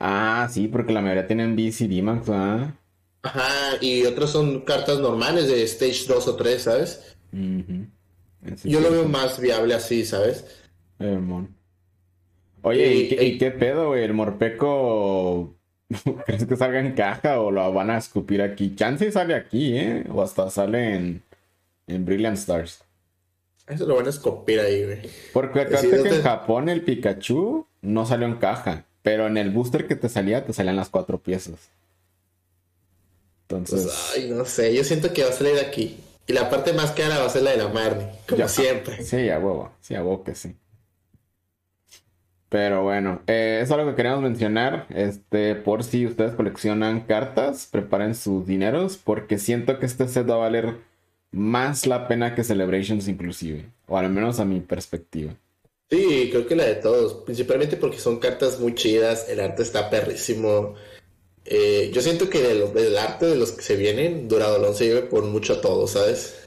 [0.00, 2.74] Ah, sí, porque la mayoría tienen B y D Max, ¿ah?
[3.22, 7.16] Ajá, y otras son cartas normales de Stage 2 o 3, ¿sabes?
[8.64, 10.44] Yo lo veo más viable así, ¿sabes?
[10.98, 11.20] Eh,
[12.62, 14.04] Oye, ¿y, qué, pedo, güey?
[14.04, 15.56] ¿El Morpeco
[16.26, 18.74] crees que salga en caja o lo van a escupir aquí?
[18.74, 20.04] Chance sale aquí, ¿eh?
[20.12, 21.22] O hasta sale en,
[21.86, 22.82] en Brilliant Stars.
[23.66, 25.00] Eso lo van a escupir ahí, güey.
[25.32, 28.84] Porque acá que en Japón el Pikachu no salió en caja.
[29.02, 31.70] Pero en el booster que te salía, te salían las cuatro piezas.
[33.42, 33.84] Entonces.
[33.84, 34.74] Pues, ay, no sé.
[34.74, 35.98] Yo siento que va a salir aquí.
[36.26, 39.02] Y la parte más cara va a ser la de la Marnie, como siempre.
[39.02, 39.72] Sí, a huevo.
[39.80, 40.54] Sí, a huevo que sí.
[42.50, 44.86] Pero bueno, eh, eso es lo que queríamos mencionar.
[44.90, 50.34] Este, por si ustedes coleccionan cartas, preparen sus dineros, porque siento que este set va
[50.34, 50.78] a valer
[51.30, 55.32] más la pena que Celebrations inclusive, o al menos a mi perspectiva.
[55.88, 59.88] Sí, creo que la de todos, principalmente porque son cartas muy chidas, el arte está
[59.88, 60.74] perrísimo.
[61.44, 65.24] Eh, yo siento que del arte de los que se vienen, Duradolón se lleve por
[65.24, 66.46] mucho todo, ¿sabes?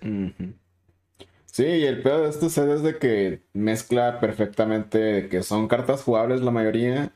[1.53, 6.01] Sí, y el peor de este set es de que mezcla perfectamente que son cartas
[6.01, 7.13] jugables la mayoría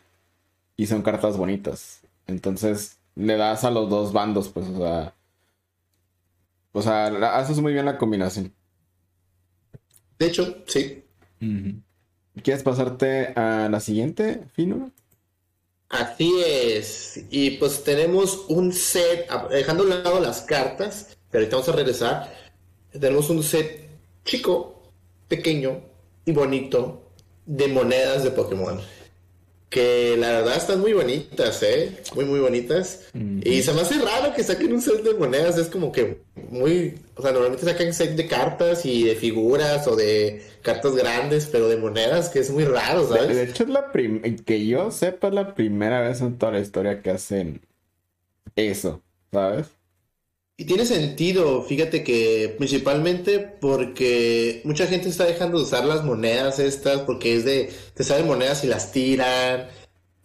[0.75, 2.01] y son cartas bonitas.
[2.27, 5.15] Entonces le das a los dos bandos, pues, o sea.
[6.71, 8.53] O sea, haces muy bien la combinación.
[10.19, 11.03] De hecho, sí.
[12.43, 14.91] ¿Quieres pasarte a la siguiente, Fino?
[15.89, 17.25] Así es.
[17.31, 21.75] Y pues tenemos un set, dejando a un lado las cartas, pero ahorita vamos a
[21.75, 22.33] regresar.
[22.91, 23.86] Tenemos un set
[24.27, 24.83] chico,
[25.27, 25.81] pequeño
[26.25, 27.11] y bonito
[27.47, 28.79] de monedas de Pokémon.
[29.69, 31.97] Que la verdad están muy bonitas, ¿eh?
[32.15, 33.09] Muy, muy bonitas.
[33.13, 35.57] Y se me hace raro que saquen un set de monedas.
[35.57, 36.95] Es como que muy...
[37.15, 41.67] O sea, normalmente sacan set de cartas y de figuras o de cartas grandes, pero
[41.67, 43.35] de monedas, que es muy raro, ¿sabes?
[43.35, 43.91] De, hecho, es la
[44.45, 47.61] que yo sepa, es la primera vez en toda la historia que hacen
[48.55, 49.01] eso,
[49.33, 49.76] ¿sabes?
[50.59, 56.57] Y tiene sentido, fíjate que principalmente porque mucha gente está dejando de usar las monedas
[56.57, 59.67] estas porque es de, te salen monedas y las tiran.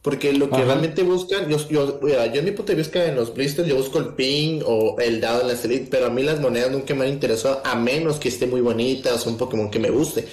[0.01, 3.35] Porque lo que realmente buscan, yo, yo, yo en mi punto de vista en los
[3.35, 6.41] blisters yo busco el ping o el dado en la elite, pero a mí las
[6.41, 9.91] monedas nunca me han interesado a menos que esté muy bonitas, un Pokémon que me
[9.91, 10.27] guste.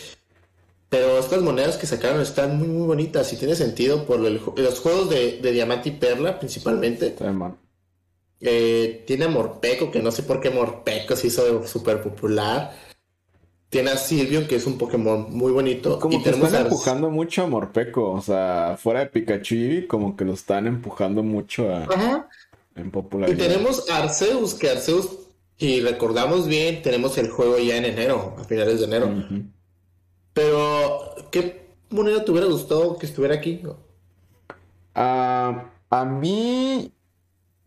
[0.90, 5.10] Pero estas monedas que sacaron están muy muy bonitas y tiene sentido por los juegos
[5.10, 7.12] de, de diamante y perla principalmente.
[8.42, 12.74] Eh, tiene a Morpeco, que no sé por qué Morpeco se hizo súper popular.
[13.70, 16.00] Tiene a Silvio, que es un Pokémon muy bonito.
[16.00, 18.12] Como que están empujando mucho a Morpeco.
[18.12, 22.28] O sea, fuera de Pikachu, como que lo están empujando mucho a,
[22.76, 23.38] en popularidad.
[23.38, 25.10] Y tenemos Arceus, que Arceus,
[25.58, 29.14] si recordamos bien, tenemos el juego ya en enero, a finales de enero.
[30.34, 33.62] Pero, ¿qué moneda te hubiera gustado que estuviera aquí?
[34.96, 36.92] Ah, a mí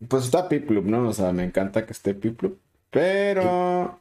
[0.07, 1.07] pues está Piplup, ¿no?
[1.07, 2.57] O sea, me encanta que esté Piplup.
[2.89, 3.99] Pero.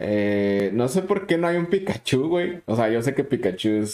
[0.00, 2.62] Eh, no sé por qué no hay un Pikachu, güey.
[2.66, 3.84] O sea, yo sé que Pikachu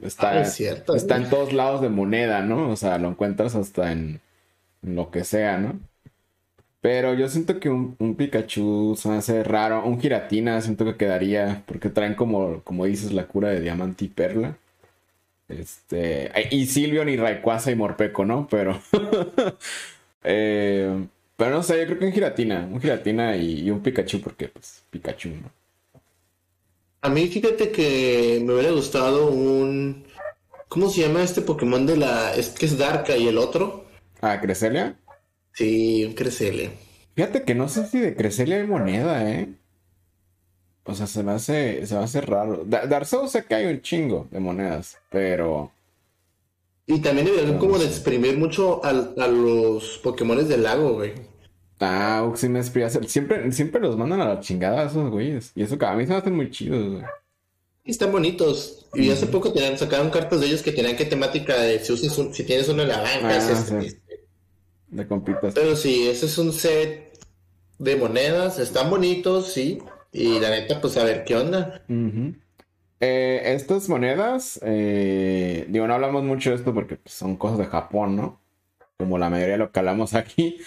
[0.00, 2.70] está, ah, está en todos lados de moneda, ¿no?
[2.70, 4.20] O sea, lo encuentras hasta en,
[4.82, 5.78] lo que sea, ¿no?
[6.80, 9.84] Pero yo siento que un, Pikachu se hace raro.
[9.84, 11.62] Un Giratina siento que quedaría.
[11.66, 14.56] Porque traen como, como dices, la cura de diamante y perla.
[15.48, 16.32] Este.
[16.50, 18.48] Y Silvio ni Rayquaza y Morpeco, ¿no?
[18.50, 18.80] Pero.
[20.24, 21.06] Eh,
[21.36, 24.82] pero no sé, yo creo que un Giratina, un Giratina y, un Pikachu, porque pues
[24.90, 25.50] Pikachu, ¿no?
[27.02, 30.04] A mí fíjate que me hubiera gustado un...
[30.68, 32.34] ¿Cómo se llama este Pokémon de la...
[32.34, 33.86] Es que es Darka y el otro?
[34.20, 34.96] Ah, Creselia.
[35.54, 36.70] Sí, un Creselia.
[37.14, 39.48] Fíjate que no sé si de Creselia hay moneda, ¿eh?
[40.84, 42.64] O sea, se me hace, se me hace raro.
[42.64, 45.72] Darceus sé que hay un chingo de monedas, pero...
[46.86, 51.12] Y también deberían como de exprimir mucho a, los Pokémon del lago, güey.
[51.78, 55.52] Ah, me Siempre, siempre los mandan a la chingada esos güeyes.
[55.54, 57.04] Y eso a mí se me hacen muy chidos, güey.
[57.84, 58.86] Están bonitos.
[58.94, 62.44] Y hace poco tenían, sacaron cartas de ellos que tenían que temática de si, si
[62.44, 63.38] tienes uno en la banca.
[63.38, 63.80] Ah,
[64.88, 65.54] de compitas.
[65.54, 67.18] Pero sí, ese es un set
[67.78, 68.58] de monedas.
[68.58, 69.78] Están bonitos, sí.
[70.12, 71.82] Y la neta, pues a ver qué onda.
[73.00, 77.66] Eh, estas monedas, eh, digo, no hablamos mucho de esto porque pues, son cosas de
[77.66, 78.40] Japón, ¿no?
[78.98, 80.58] Como la mayoría de lo que hablamos aquí.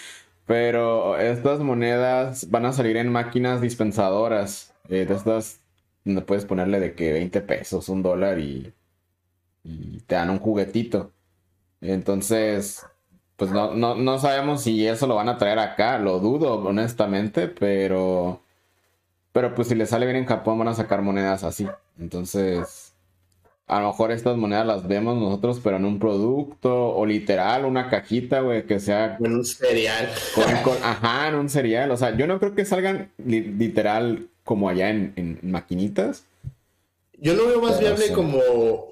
[0.46, 4.74] Pero estas monedas van a salir en máquinas dispensadoras.
[4.88, 5.60] Eh, de estas,
[6.04, 8.72] donde puedes ponerle de que 20 pesos, un dólar y,
[10.06, 11.12] te dan un juguetito.
[11.80, 12.86] Entonces,
[13.36, 15.98] pues no, no, no sabemos si eso lo van a traer acá.
[15.98, 18.40] Lo dudo, honestamente, pero
[19.34, 21.68] pero pues si le sale bien en Japón van a sacar monedas así.
[21.98, 22.92] Entonces,
[23.66, 27.88] a lo mejor estas monedas las vemos nosotros, pero en un producto o literal, una
[27.88, 29.16] cajita, güey, que sea...
[29.20, 30.10] En un cereal.
[30.82, 31.90] ajá, en un cereal.
[31.90, 36.24] O sea, yo no creo que salgan literal como allá en, maquinitas.
[37.18, 38.38] Yo lo veo más viable como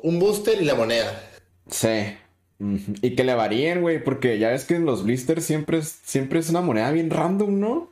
[0.02, 1.22] un booster y la moneda.
[1.68, 2.16] Sí.
[2.58, 6.38] Y que le varíen, güey, porque ya ves que en los blisters siempre es, siempre
[6.38, 7.91] es una moneda bien random, ¿no?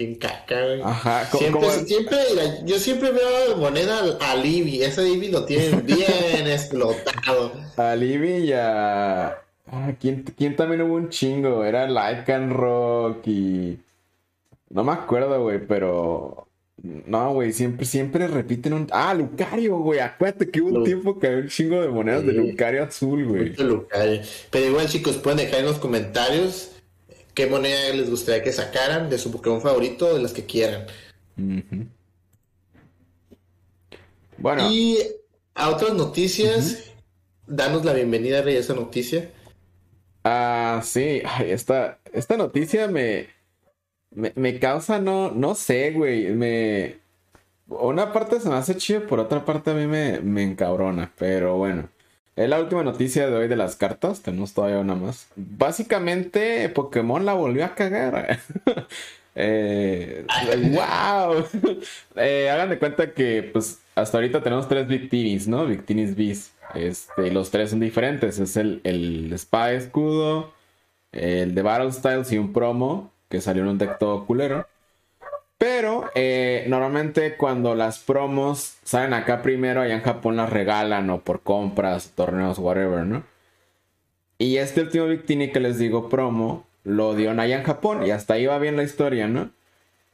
[0.00, 0.80] Bien caca, güey.
[0.80, 2.16] Ajá, siempre, siempre,
[2.64, 4.82] yo siempre veo moneda a Libby.
[4.82, 7.52] Ese Libby lo tienen bien explotado.
[7.76, 9.26] A Libby y a.
[9.66, 11.66] Ah, ¿quién, ¿quién, también hubo un chingo?
[11.66, 13.78] Era Lycan Rock y.
[14.70, 16.46] No me acuerdo, güey, pero.
[16.82, 18.88] No, güey, siempre, siempre repiten un.
[18.92, 20.00] Ah, Lucario, güey.
[20.00, 23.54] Acuérdate que hubo un tiempo que había un chingo de monedas de Lucario azul, güey.
[23.54, 26.79] Pero igual, chicos, pueden dejar en los comentarios
[27.40, 30.86] qué moneda les gustaría que sacaran de su Pokémon favorito, de las que quieran.
[34.36, 34.70] Bueno.
[34.70, 34.98] Y
[35.54, 36.84] a otras noticias,
[37.46, 39.30] danos la bienvenida, Rey, a esa noticia.
[40.22, 41.22] Ah, sí.
[41.46, 43.28] esta, esta noticia me
[44.10, 46.30] me, causa, no, no sé, güey.
[46.34, 46.98] Me.
[47.68, 51.12] Una parte se me hace chido, por otra parte a mí me, me encabrona.
[51.16, 51.88] Pero bueno.
[52.36, 54.22] Es la última noticia de hoy de las cartas.
[54.22, 55.28] Tenemos todavía una más.
[55.36, 58.38] Básicamente, Pokémon la volvió a cagar.
[59.34, 60.24] eh,
[60.72, 61.44] ¡Wow!
[62.16, 65.66] eh, hagan de cuenta que, pues, hasta ahorita tenemos tres Victinis, ¿no?
[65.66, 66.52] Victinis Beast.
[66.74, 68.38] Este, los tres son diferentes.
[68.38, 70.52] Es el, el Escudo,
[71.12, 74.66] el de Battle Styles y un promo que salió en un deck todo culero.
[75.60, 81.20] Pero eh, normalmente cuando las promos salen acá primero, allá en Japón las regalan o
[81.20, 83.24] por compras, torneos, whatever, ¿no?
[84.38, 88.34] Y este último Victini que les digo promo, lo dio allá en Japón y hasta
[88.34, 89.50] ahí va bien la historia, ¿no?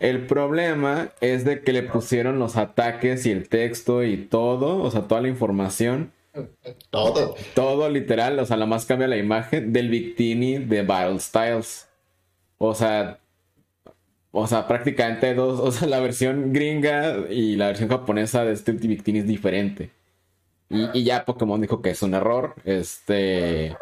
[0.00, 4.90] El problema es de que le pusieron los ataques y el texto y todo, o
[4.90, 6.10] sea, toda la información.
[6.90, 7.36] Todo.
[7.54, 11.88] Todo literal, o sea, la más cambia la imagen del Victini de Battle Styles.
[12.58, 13.20] O sea,
[14.36, 18.74] o sea, prácticamente dos, o sea, la versión gringa y la versión japonesa de este
[18.74, 19.90] Team es diferente.
[20.68, 23.76] Y, ya Pokémon dijo que es un error, este...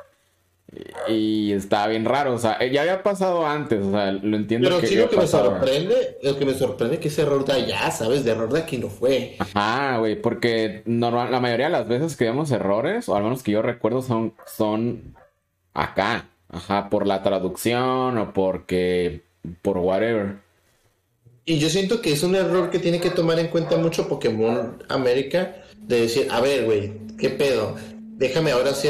[1.09, 4.69] Y está bien raro, o sea, ya había pasado antes, o sea, lo entiendo.
[4.69, 7.53] Pero sí, lo que me sorprende, lo que me sorprende es que ese error de
[7.53, 8.25] allá, ¿sabes?
[8.25, 9.37] De error de aquí no fue.
[9.39, 13.45] Ajá, güey, porque normal, la mayoría de las veces que vemos errores, o al menos
[13.45, 15.15] que yo recuerdo, son, son
[15.75, 16.29] acá.
[16.49, 19.23] Ajá, por la traducción o porque.
[19.63, 20.44] por whatever.
[21.47, 24.83] Y yo siento que es un error que tiene que tomar en cuenta mucho Pokémon
[24.89, 25.57] América.
[25.77, 27.77] De decir, a ver, güey, ¿qué pedo?
[28.17, 28.89] Déjame ahora sí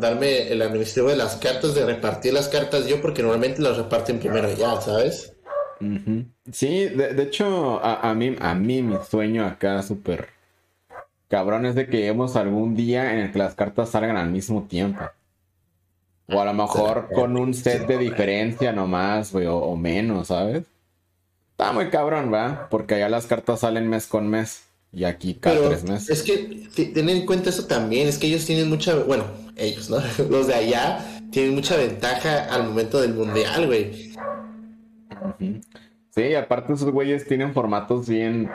[0.00, 4.18] darme el administrativo de las cartas, de repartir las cartas yo, porque normalmente las reparten
[4.18, 5.32] primero ya, ¿sabes?
[6.50, 10.28] Sí, de, hecho, a, a, mí, a mí mi sueño acá súper
[11.28, 14.62] cabrón es de que lleguemos algún día en el que las cartas salgan al mismo
[14.64, 15.02] tiempo.
[16.28, 20.64] O a lo mejor con un set de diferencia nomás, güey, o, menos, ¿sabes?
[21.56, 22.66] Está muy cabrón, ¿va?
[22.68, 24.64] Porque allá las cartas salen mes con mes.
[24.92, 26.10] Y aquí cada tres meses.
[26.10, 28.08] Es que ten en cuenta eso también.
[28.08, 28.96] Es que ellos tienen mucha.
[28.96, 29.24] Bueno,
[29.56, 29.98] ellos, ¿no?
[30.30, 30.98] Los de allá
[31.30, 34.12] tienen mucha ventaja al momento del mundial, güey.
[36.10, 38.50] Sí, aparte esos güeyes tienen formatos bien.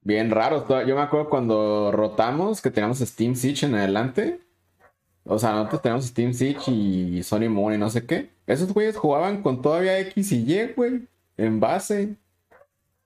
[0.00, 0.64] Bien raros.
[0.86, 4.40] Yo me acuerdo cuando rotamos que teníamos Steam Siege en adelante.
[5.24, 8.30] O sea, nosotros tenemos Steam Siege y Sony Moon y no sé qué.
[8.46, 11.06] Esos güeyes jugaban con todavía X y Y, güey.
[11.36, 12.16] En base.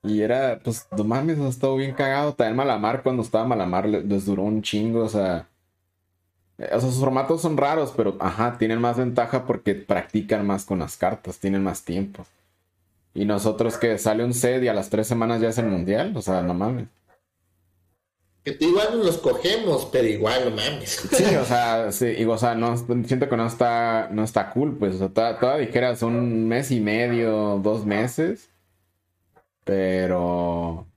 [0.03, 2.33] Y era, pues, no mames, ha estado bien cagado.
[2.33, 5.47] También Malamar, cuando estaba Malamar, les duró un chingo, o sea.
[6.57, 10.79] O sea, sus formatos son raros, pero ajá, tienen más ventaja porque practican más con
[10.79, 12.25] las cartas, tienen más tiempo.
[13.13, 16.15] Y nosotros que sale un set y a las tres semanas ya es el mundial,
[16.15, 16.87] o sea, no mames.
[18.43, 20.91] Que igual los cogemos, pero igual no mames.
[21.11, 24.95] Sí, o sea, sí, o sea, no, siento que no está, no está cool, pues,
[24.95, 28.49] o sea, toda, dijeras un mes y medio, dos meses,
[29.63, 30.87] pero...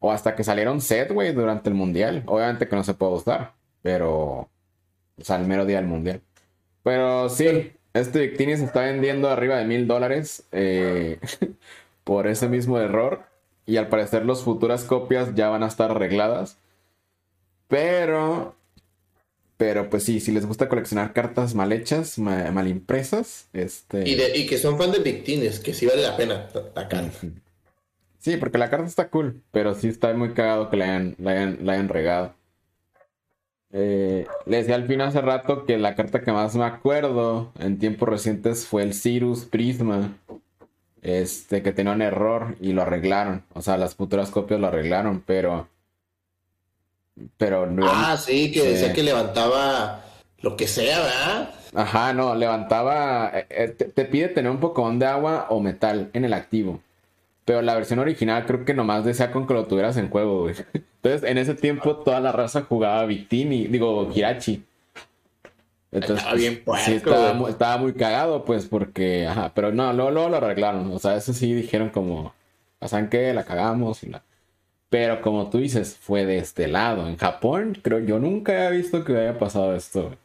[0.00, 2.24] O hasta que saliera un set, güey, durante el mundial.
[2.26, 4.50] Obviamente que no se puede usar, pero...
[5.16, 6.20] O sea, el mero día del mundial.
[6.82, 11.20] Pero sí, este Victini se está vendiendo arriba de mil dólares eh,
[12.04, 13.24] por ese mismo error.
[13.66, 16.58] Y al parecer las futuras copias ya van a estar arregladas.
[17.68, 18.56] Pero...
[19.56, 24.02] Pero pues sí, si les gusta coleccionar cartas mal hechas, mal, impresas, este...
[24.08, 27.04] Y, que son fan de Victines, que sí vale la pena acá.
[28.24, 31.72] Sí, porque la carta está cool, pero sí está muy cagado que la hayan, la
[31.72, 32.34] hayan, regado.
[33.70, 37.78] Eh, le decía al fin hace rato que la carta que más me acuerdo en
[37.78, 40.16] tiempos recientes fue el Cirrus Prisma
[41.04, 43.44] este, que tenía un error y lo arreglaron.
[43.52, 45.68] O sea, las futuras copias lo arreglaron, pero.
[47.36, 47.86] Pero no.
[47.86, 50.02] Ah, sí, que decía que levantaba
[50.40, 51.54] lo que sea, ¿verdad?
[51.74, 53.30] Ajá, no, levantaba.
[53.34, 56.80] Eh, eh, te, pide tener un Pokémon de agua o metal en el activo.
[57.44, 60.54] Pero la versión original creo que nomás decía con que lo tuvieras en juego, güey.
[61.02, 64.64] Entonces, en ese tiempo toda la raza jugaba Victini, digo, Hirachi.
[65.94, 70.90] Entonces, estaba bien sí, estaba, muy, cagado, pues, porque, ajá, pero no, luego, lo arreglaron.
[70.92, 72.34] O sea, eso sí dijeron como,
[72.82, 73.32] ¿saben qué?
[73.32, 74.24] La cagamos y la.
[74.90, 77.08] Pero como tú dices, fue de este lado.
[77.08, 80.16] En Japón, creo yo nunca he visto que haya pasado esto.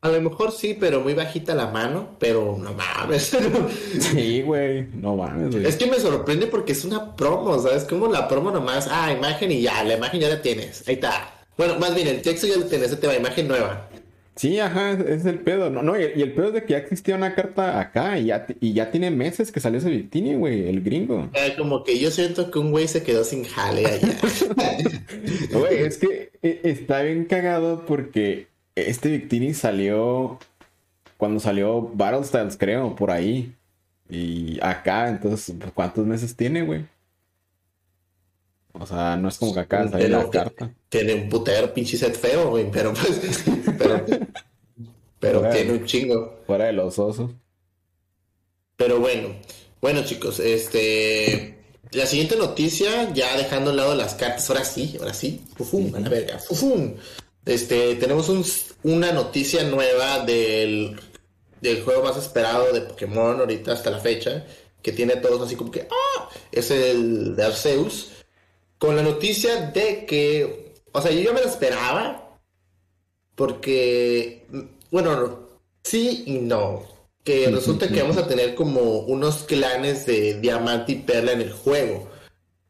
[0.00, 3.36] A lo mejor sí, pero muy bajita la mano, pero no mames.
[3.98, 7.82] sí, güey, no mames, Es que me sorprende porque es una promo, ¿sabes?
[7.84, 11.41] Como la promo nomás, ah, imagen y ya, la imagen ya la tienes, ahí está.
[11.56, 13.88] Bueno, más bien, el texto ya lo tienes, te va, imagen nueva.
[14.34, 15.68] Sí, ajá, es el pedo.
[15.68, 18.46] No, no, y, el pedo es de que ya existía una carta acá y ya,
[18.60, 21.28] y ya tiene meses que salió ese Victini, güey, el gringo.
[21.34, 24.08] Eh, como que yo siento que un güey se quedó sin jale allá.
[25.52, 30.38] Güey, es que eh, está bien cagado porque este Victini salió
[31.18, 33.54] cuando salió Battle Styles, creo, por ahí.
[34.08, 36.86] Y acá, entonces, ¿cuántos meses tiene, güey?
[38.72, 40.72] O sea, no es como que acá la carta.
[40.88, 43.44] Tiene un putero pinche set feo, güey, pero pues.
[43.78, 44.04] pero,
[45.20, 46.40] pero tiene un chingo.
[46.46, 47.30] Fuera de los osos.
[48.76, 49.28] Pero bueno,
[49.80, 51.58] bueno, chicos, este.
[51.90, 56.00] La siguiente noticia, ya dejando a lado las cartas, ahora sí, ahora sí, fufum, a
[56.00, 56.94] la verga, fufum.
[57.44, 58.30] Este, tenemos
[58.82, 60.98] una noticia nueva del,
[61.60, 64.46] del juego más esperado de Pokémon ahorita hasta la fecha,
[64.80, 68.11] que tiene todos así como que, ah, es el de Arceus,
[68.82, 72.36] con la noticia de que, o sea, yo ya me lo esperaba,
[73.36, 74.44] porque,
[74.90, 75.50] bueno,
[75.84, 76.82] sí y no,
[77.22, 81.52] que resulta que vamos a tener como unos clanes de diamante y perla en el
[81.52, 82.10] juego.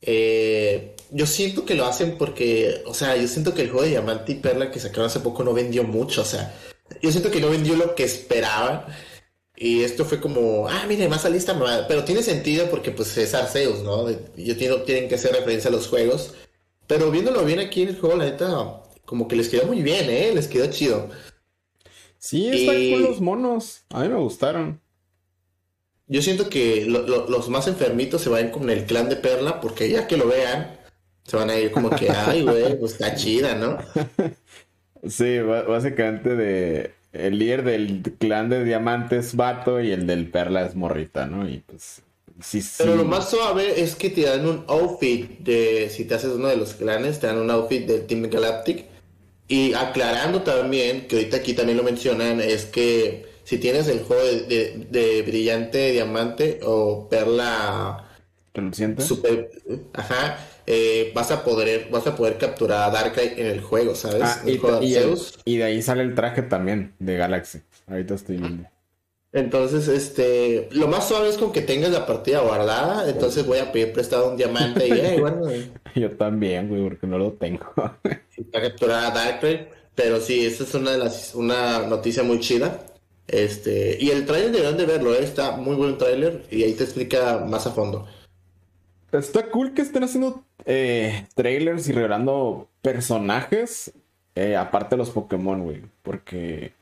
[0.03, 3.92] Eh, yo siento que lo hacen porque, o sea, yo siento que el juego de
[3.92, 6.55] Diamante y Perla que sacaron hace poco no vendió mucho, o sea,
[7.01, 8.85] yo siento que no vendió lo que esperaban.
[9.62, 13.33] Y esto fue como, ah, mire, más a lista, pero tiene sentido porque pues es
[13.33, 14.11] Arceus, ¿no?
[14.11, 16.35] Yo tiene, tienen que hacer referencia a los juegos.
[16.88, 20.11] Pero viéndolo bien aquí en el juego, la neta, como que les quedó muy bien,
[20.11, 20.33] ¿eh?
[20.35, 21.11] Les quedó chido.
[22.18, 23.85] Sí, están con los monos.
[23.90, 24.81] A mí me gustaron.
[26.09, 30.09] Yo siento que los más enfermitos se van con el clan de Perla porque ya
[30.09, 30.77] que lo vean,
[31.22, 33.79] se van a ir como que, ay, güey, pues está chida, ¿no?
[35.09, 40.75] Sí, básicamente de el líder del clan de diamantes vato y el del perla es
[40.75, 41.48] morrita, ¿no?
[41.48, 42.03] Y pues
[42.40, 42.77] sí, sí.
[42.79, 46.48] Pero lo más suave es que te dan un outfit de, si te haces uno
[46.48, 48.87] de los clanes, te dan un outfit del Team Galactic.
[49.48, 54.22] Y aclarando también, que ahorita aquí también lo mencionan, es que si tienes el juego
[54.22, 58.09] de, de brillante diamante o perla...
[58.55, 59.03] ¿Reluciente?
[59.03, 59.51] Super,
[59.92, 64.22] ajá eh, vas a poder vas a poder capturar a Darkrai en el juego, ¿sabes?
[64.22, 67.61] Ah, y, de ahí sale el traje también de Galaxy.
[67.87, 68.68] Ahorita estoy viendo.
[69.33, 73.09] Entonces, este, lo más suave es con que tengas la partida guardada.
[73.09, 75.42] Entonces voy a pedir prestado un diamante y, bueno,
[75.94, 77.72] Yo también, güey, porque no lo tengo.
[78.53, 79.68] para capturar a Darkrai.
[79.94, 82.79] Pero sí, esta es una de las, una noticia muy chida.
[83.27, 85.22] Este, y el trailer deberían de verlo, ¿eh?
[85.22, 88.07] está muy buen trailer y ahí te explica más a fondo.
[89.12, 93.92] Está cool que estén haciendo eh, trailers y revelando personajes,
[94.35, 95.83] eh, aparte de los Pokémon, güey.
[96.03, 96.72] Porque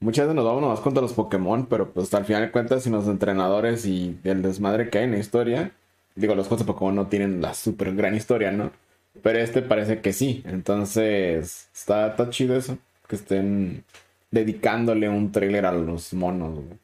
[0.00, 2.90] muchas veces nos vamos nomás contra los Pokémon, pero pues al final de cuentas, si
[2.90, 5.72] los entrenadores y el desmadre que hay en la historia,
[6.14, 8.70] digo, los juegos de Pokémon no tienen la super gran historia, ¿no?
[9.22, 10.42] Pero este parece que sí.
[10.46, 12.78] Entonces, está, chido eso.
[13.08, 13.84] Que estén
[14.30, 16.78] dedicándole un trailer a los monos, güey.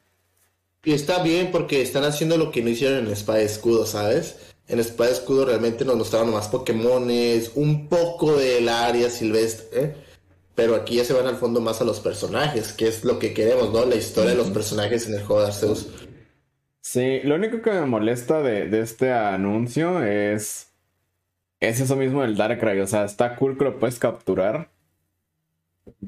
[0.85, 4.52] Y está bien porque están haciendo lo que no hicieron en Espada Escudo, ¿sabes?
[4.67, 9.95] En Espada Escudo realmente nos mostraron más Pokémones, un poco del área silvestre, ¿eh?
[10.55, 13.33] pero aquí ya se van al fondo más a los personajes, que es lo que
[13.33, 13.85] queremos, ¿no?
[13.85, 15.89] La historia de los personajes en el juego de Arceus.
[16.81, 20.67] Sí, lo único que me molesta de, este anuncio es,
[21.59, 24.69] es eso mismo del Darkrai, o sea, está cool que lo puedes capturar,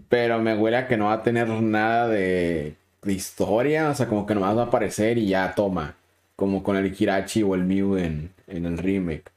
[0.10, 4.08] pero me huele a que no va a tener nada de, de historia, o sea,
[4.08, 5.98] como que nomás va a aparecer y ya toma
[6.36, 9.32] como con el Hirachi o el Mew en, el remake.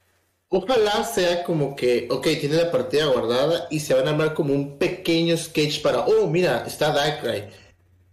[0.50, 4.54] Ojalá sea como que, ok, tiene la partida guardada y se van a armar como
[4.54, 7.50] un pequeño sketch para, oh, mira, está Darkrai,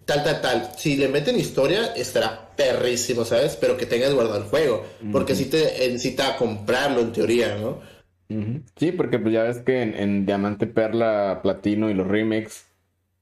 [0.03, 0.71] tal, tal, tal.
[0.77, 3.55] Si le meten historia, estará perrísimo, ¿sabes?
[3.55, 7.79] Pero que tengas guardado el juego, porque si te necesita comprarlo en teoría, ¿no?
[8.75, 12.65] Sí, porque pues ya ves que en, en Diamante, Perla, Platino y los remakes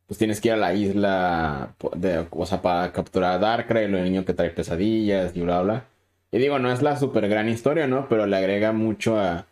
[0.07, 3.99] pues tienes que ir a la isla, de, o sea, para capturar a Darkrai, lo
[4.01, 5.85] niño que trae pesadillas y bla, bla.
[6.33, 8.09] Y digo, no es la super gran historia, ¿no?
[8.09, 9.45] Pero le agrega mucho a,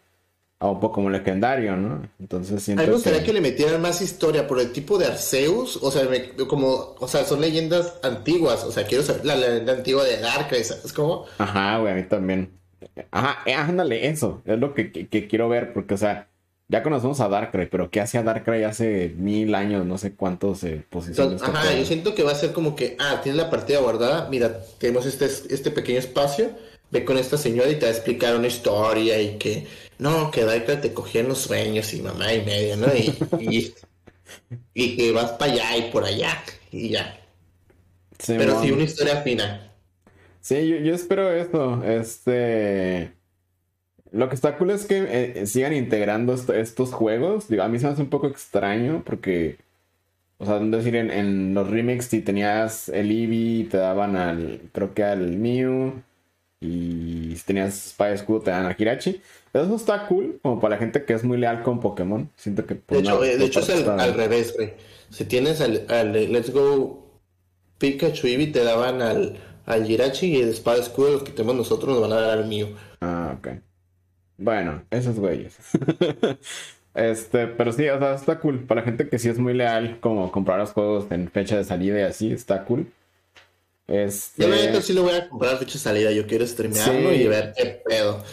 [0.57, 2.09] a un poco como legendario, ¿no?
[2.19, 3.31] Entonces siento A mí me gustaría que...
[3.31, 6.07] le metieran más historia por el tipo de Arceus, o sea,
[6.47, 10.63] como, o sea, son leyendas antiguas, o sea, quiero saber la leyenda antigua de Darkrai,
[10.63, 11.25] ¿sabes cómo?
[11.37, 12.51] Ajá, güey, a mí también.
[13.11, 16.29] Ajá, eh, ándale, eso, es lo que, que quiero ver, porque, o sea,
[16.71, 19.85] ya conocemos a Darkrai, pero ¿qué hacía Darkrai hace mil años?
[19.85, 21.35] No sé cuántos se posicionó.
[21.35, 24.29] Este ajá, yo siento que va a ser como que, ah, tienes la partida guardada,
[24.29, 26.51] mira, tenemos este, este pequeño espacio,
[26.91, 29.65] ve con esta señora y te va a explicar una historia y que,
[29.97, 32.87] no, que Darkrai te cogía en los sueños y mamá y media, ¿no?
[32.93, 33.73] Y,
[34.73, 37.19] y, que vas para allá y por allá y ya.
[38.27, 39.71] pero sí, una historia fina.
[40.41, 41.83] Sí, yo, yo espero eso.
[41.83, 43.13] Este.
[44.11, 45.05] Lo que está cool es que
[45.39, 47.47] eh, sigan integrando estos juegos.
[47.47, 49.57] Digo, a mí se me hace un poco extraño porque,
[50.37, 54.93] o sea, decir, en, en los remakes si tenías el Eevee te daban al, creo
[54.93, 56.03] que al Mew.
[56.61, 59.21] Y si tenías Spy School te dan a Hirachi.
[59.51, 62.29] Eso está cool, como para la gente que es muy leal con Pokémon.
[62.37, 62.75] Siento que...
[62.75, 64.73] Pues, de hecho, eh, de hecho es al revés, güey.
[65.09, 67.01] Si tienes al, al Let's Go
[67.81, 72.01] Pikachu Eevee te daban al, al Hirachi y el Spy School que tenemos nosotros nos
[72.01, 72.67] van a dar al Mew.
[73.01, 73.47] Ah, ok.
[74.37, 75.57] Bueno, esos güeyes.
[76.93, 78.59] este, pero sí, o sea, está cool.
[78.59, 81.63] Para la gente que sí es muy leal, como comprar los juegos en fecha de
[81.63, 82.85] salida y así, está cool.
[83.91, 84.43] Este...
[84.43, 86.11] Yo la sí lo voy a comprar fecha salida.
[86.11, 88.23] Yo quiero streamearlo y ver qué pedo.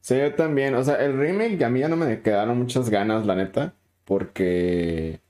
[0.00, 0.74] Sí, yo también.
[0.74, 3.74] O sea, el remake a mí ya no me quedaron muchas ganas, la neta.
[4.04, 5.20] Porque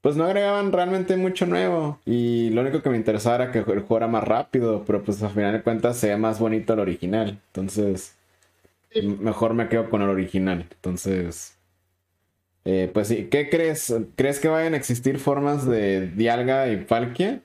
[0.00, 2.00] pues no agregaban realmente mucho nuevo.
[2.04, 4.82] Y lo único que me interesaba era que el juego fuera más rápido.
[4.84, 7.38] Pero pues al final de cuentas se ve más bonito el original.
[7.46, 8.16] Entonces
[9.20, 10.66] mejor me quedo con el original.
[10.68, 11.56] Entonces,
[12.64, 13.94] eh, pues sí, ¿qué crees?
[14.16, 17.40] ¿Crees que vayan a existir formas de Dialga y Palkia?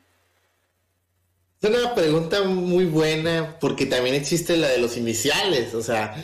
[1.66, 6.16] Es una pregunta muy buena porque también existe la de los iniciales, o sea...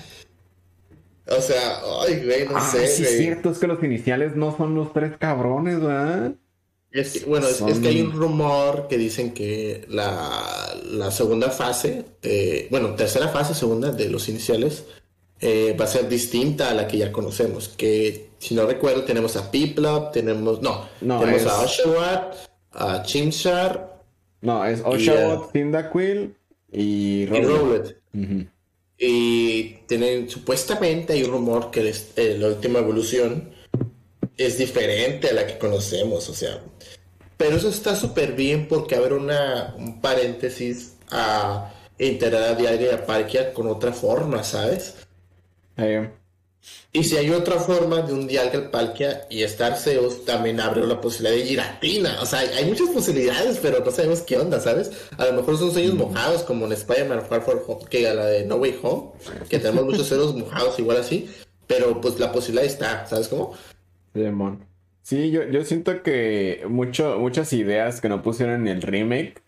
[1.28, 2.86] O sea, ay, güey, no ah, sé.
[2.88, 6.34] Sí, es cierto, es que los iniciales no son los tres cabrones, ¿verdad?
[6.92, 12.06] Es que, bueno, es, que hay un rumor que dicen que la, la segunda fase,
[12.22, 14.84] eh, bueno, tercera fase, segunda de los iniciales,
[15.39, 17.70] eh, va a ser distinta a la que ya conocemos.
[17.70, 20.62] Que si no recuerdo, tenemos a Piplup, tenemos.
[20.62, 22.36] No, tenemos a Oshawott,
[22.74, 23.91] a Chimchar.
[24.42, 26.36] No, es Oshawott, Cyndaquil
[26.72, 27.98] y Rowlet.
[28.98, 33.50] Y, tienen, supuestamente hay un rumor que eh, la última evolución
[34.38, 36.62] es diferente a la que conocemos, o sea.
[37.38, 43.39] Pero eso está súper bien porque haber una, un paréntesis a integrar a Diaria y
[43.42, 44.96] a con otra forma, ¿sabes?
[46.93, 50.99] Y si hay otra forma de un Dialga Palkia y estar Zeus, también abre la
[50.99, 52.18] posibilidad de Giratina.
[52.22, 54.91] O sea, hay, muchas posibilidades, pero no sabemos qué onda, ¿sabes?
[55.18, 55.97] A lo mejor son sueños mm.
[55.97, 59.12] mojados, como en Spider-Man Far Home, que a la de No Way Home,
[59.49, 61.30] que tenemos muchos ceros mojados igual así,
[61.66, 63.53] pero pues la posibilidad está, ¿sabes cómo?
[64.14, 64.66] Demon.
[65.01, 69.41] Sí, yo, yo siento que mucho, muchas ideas que no pusieron en el remake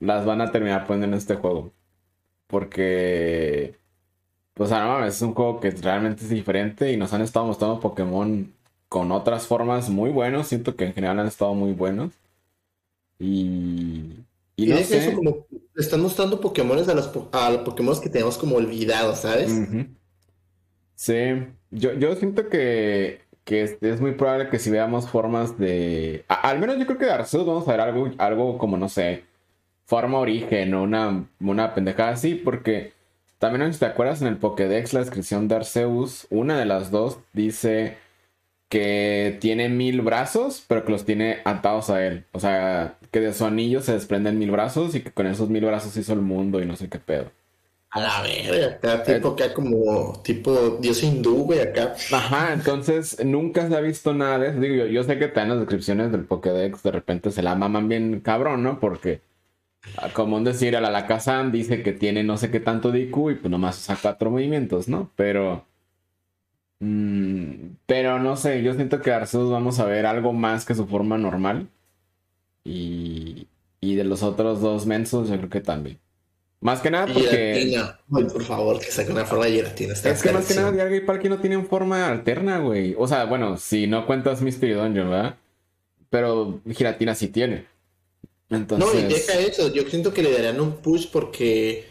[0.00, 1.72] las van a terminar poniendo en este juego.
[2.46, 3.78] Porque
[4.54, 8.52] pues no es un juego que realmente es diferente y nos han estado mostrando Pokémon
[8.88, 10.46] con otras formas muy buenos.
[10.46, 12.12] Siento que en general han estado muy buenos.
[13.18, 14.12] Y.
[14.56, 14.98] Y, no sé.
[14.98, 15.46] eso como.
[15.76, 19.50] Están mostrando Pokémon a los, a los Pokémon que tenemos como olvidados, ¿sabes?
[20.94, 21.14] Sí.
[21.72, 23.22] Yo, yo siento que.
[23.44, 26.24] Que es, muy probable que si veamos formas de.
[26.28, 29.24] al menos yo creo que de Arceus vamos a ver algo, algo como, no sé.
[29.84, 32.93] Forma origen o una, una pendejada así, porque
[33.50, 37.18] también, si te acuerdas, en el Pokédex, la descripción de Arceus, una de las dos
[37.34, 37.98] dice
[38.70, 42.24] que tiene mil brazos, pero que los tiene atados a él.
[42.32, 45.62] O sea, que de su anillo se desprenden mil brazos y que con esos mil
[45.62, 47.30] brazos hizo el mundo y no sé qué pedo.
[47.90, 51.94] A la verga, acá tipo que como tipo dios hindú, güey, acá.
[52.12, 54.58] Ajá, entonces nunca se ha visto nada de eso.
[54.58, 57.90] Digo, yo, yo sé que en las descripciones del Pokédex de repente se la maman
[57.90, 58.80] bien cabrón, ¿no?
[58.80, 59.20] Porque
[60.12, 63.30] como un decir, a la Lakazam dice que tiene no sé qué tanto de IQ
[63.30, 65.10] y pues nomás usa cuatro movimientos, ¿no?
[65.16, 65.66] Pero.
[66.80, 70.86] Mm, pero no sé, yo siento que Arceus vamos a ver algo más que su
[70.86, 71.68] forma normal.
[72.64, 73.48] Y.
[73.80, 75.98] Y de los otros dos mensos, yo creo que también.
[76.60, 77.78] Más que nada porque.
[78.08, 79.92] por favor, que saque una forma de giratina.
[79.92, 82.94] es que más que nada, Dialga y Palkia no tienen forma alterna, güey.
[82.96, 85.36] O sea, bueno, si no cuentas Mystery Dungeon, ¿verdad?
[86.08, 87.66] Pero Giratina sí tiene.
[88.78, 91.86] No, y deja eso, yo siento que le darían un push porque,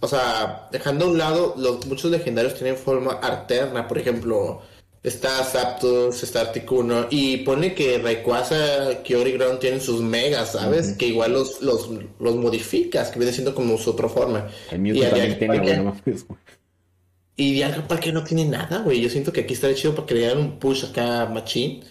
[0.00, 4.62] o sea, dejando a un lado, los, muchos legendarios tienen forma alterna, por ejemplo,
[5.02, 10.94] está Zapdos, está Articuno, y pone que Rayquaza, Kyori Ground tienen sus megas, ¿sabes?
[10.94, 14.48] Que igual los, los, los modificas, que viene siendo como su otra forma.
[14.70, 16.16] El Mewtwo también tiene, güey,
[17.36, 19.00] Y Dialga Parque no tiene nada, güey.
[19.00, 21.84] Yo siento que aquí estaría chido para que le dieran un push acá machine.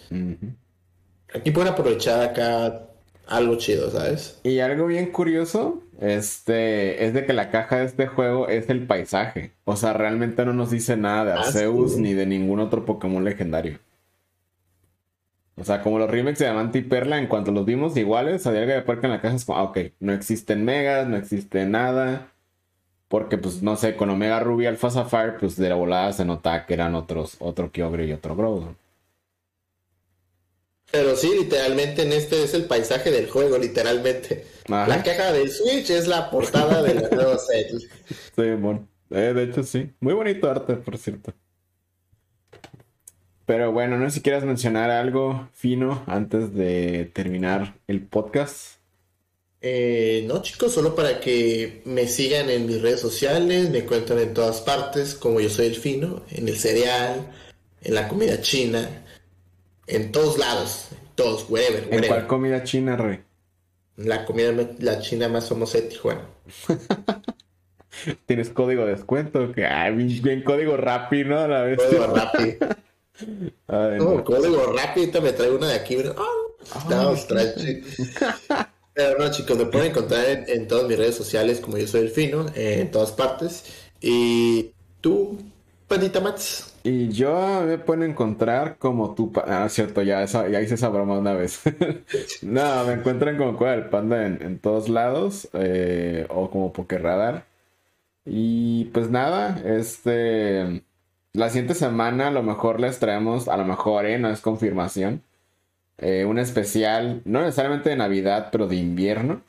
[1.32, 2.86] Aquí pueden aprovechar acá
[3.26, 4.40] algo chido, ¿sabes?
[4.44, 8.86] Y algo bien curioso, este, es de que la caja de este juego es el
[8.86, 9.52] paisaje.
[9.64, 13.24] O sea, realmente no nos dice nada de ah, Arceus ni de ningún otro Pokémon
[13.24, 13.78] legendario.
[15.58, 18.52] O sea, como los remakes de Diamante y Perla, en cuanto los vimos iguales, a
[18.52, 21.64] Dialga de Puerca en la caja es como, ah, ok, no existen megas, no existe
[21.64, 22.28] nada.
[23.08, 26.66] Porque, pues, no sé, con Omega Ruby Alpha Sapphire, pues de la volada se nota
[26.66, 28.76] que eran otros, otro Kyogre y otro Groudon.
[30.96, 34.46] Pero sí, literalmente en este es el paisaje del juego, literalmente.
[34.66, 37.86] La caja del Switch es la portada de la nueva serie.
[38.34, 38.88] Sí, bueno.
[39.10, 39.90] Eh, de hecho, sí.
[40.00, 41.34] Muy bonito arte, por cierto.
[43.44, 48.78] Pero bueno, no sé si quieras mencionar algo fino antes de terminar el podcast.
[49.60, 54.32] Eh, no, chicos, solo para que me sigan en mis redes sociales, me cuentan en
[54.32, 57.32] todas partes, como yo soy el fino, en el cereal,
[57.82, 59.04] en la comida china,
[59.86, 63.20] en todos lados, todos, wherever, ¿En cuál comida china, Rey?
[63.96, 66.26] La comida la china más famosa de Tijuana.
[68.26, 69.52] ¿Tienes código de descuento?
[69.52, 69.66] Que,
[70.22, 71.40] bien, código rápido, ¿no?
[71.40, 71.78] A la vez.
[71.78, 72.68] Código rápido.
[73.98, 74.24] no.
[74.24, 76.14] código rápido, me traigo una de aquí, bro.
[76.18, 76.56] Oh,
[78.92, 82.02] Pero no, chicos, me pueden encontrar en, en, todas mis redes sociales como yo soy
[82.02, 83.64] el fino, en todas partes.
[84.00, 85.38] Y tú,
[85.88, 86.74] Pandita Mats.
[86.86, 91.32] Y yo me pueden encontrar como tu Ah, cierto, ya, ya hice esa broma una
[91.34, 91.62] vez.
[92.42, 95.48] no, me encuentran como Cueva del Panda en, todos lados.
[95.54, 97.46] Eh, o como Pokerradar.
[98.24, 100.84] Y pues nada, este.
[101.32, 105.22] La siguiente semana a lo mejor les traemos, a lo mejor, eh, no es confirmación.
[105.98, 109.42] Eh, un especial, no necesariamente de Navidad, pero de invierno.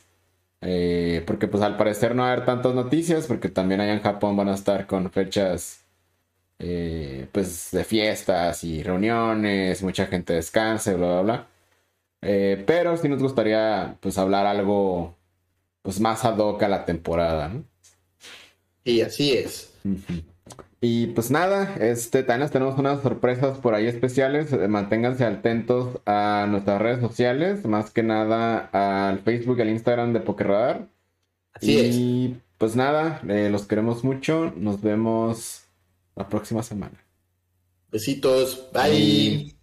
[0.62, 4.02] Eh, porque pues al parecer no va a haber tantas noticias, porque también allá en
[4.02, 5.87] Japón van a estar con fechas
[6.60, 11.48] eh, pues de fiestas y reuniones, mucha gente descansa, bla, bla, bla.
[12.22, 15.16] Eh, pero sí nos gustaría pues hablar algo
[15.84, 17.64] pues más ad hoc a la temporada, ¿no?
[18.84, 19.74] Y así es.
[20.82, 24.52] Y pues nada, este, también tenemos unas sorpresas por ahí especiales.
[24.54, 30.14] Eh, manténganse atentos a nuestras redes sociales, más que nada al Facebook y al Instagram
[30.14, 30.88] de Pokerradar.
[31.54, 34.54] Así y pues nada, los queremos mucho.
[34.56, 35.67] Nos vemos
[36.18, 37.04] la próxima semana.
[37.92, 38.70] Besitos.
[38.74, 39.57] Bye.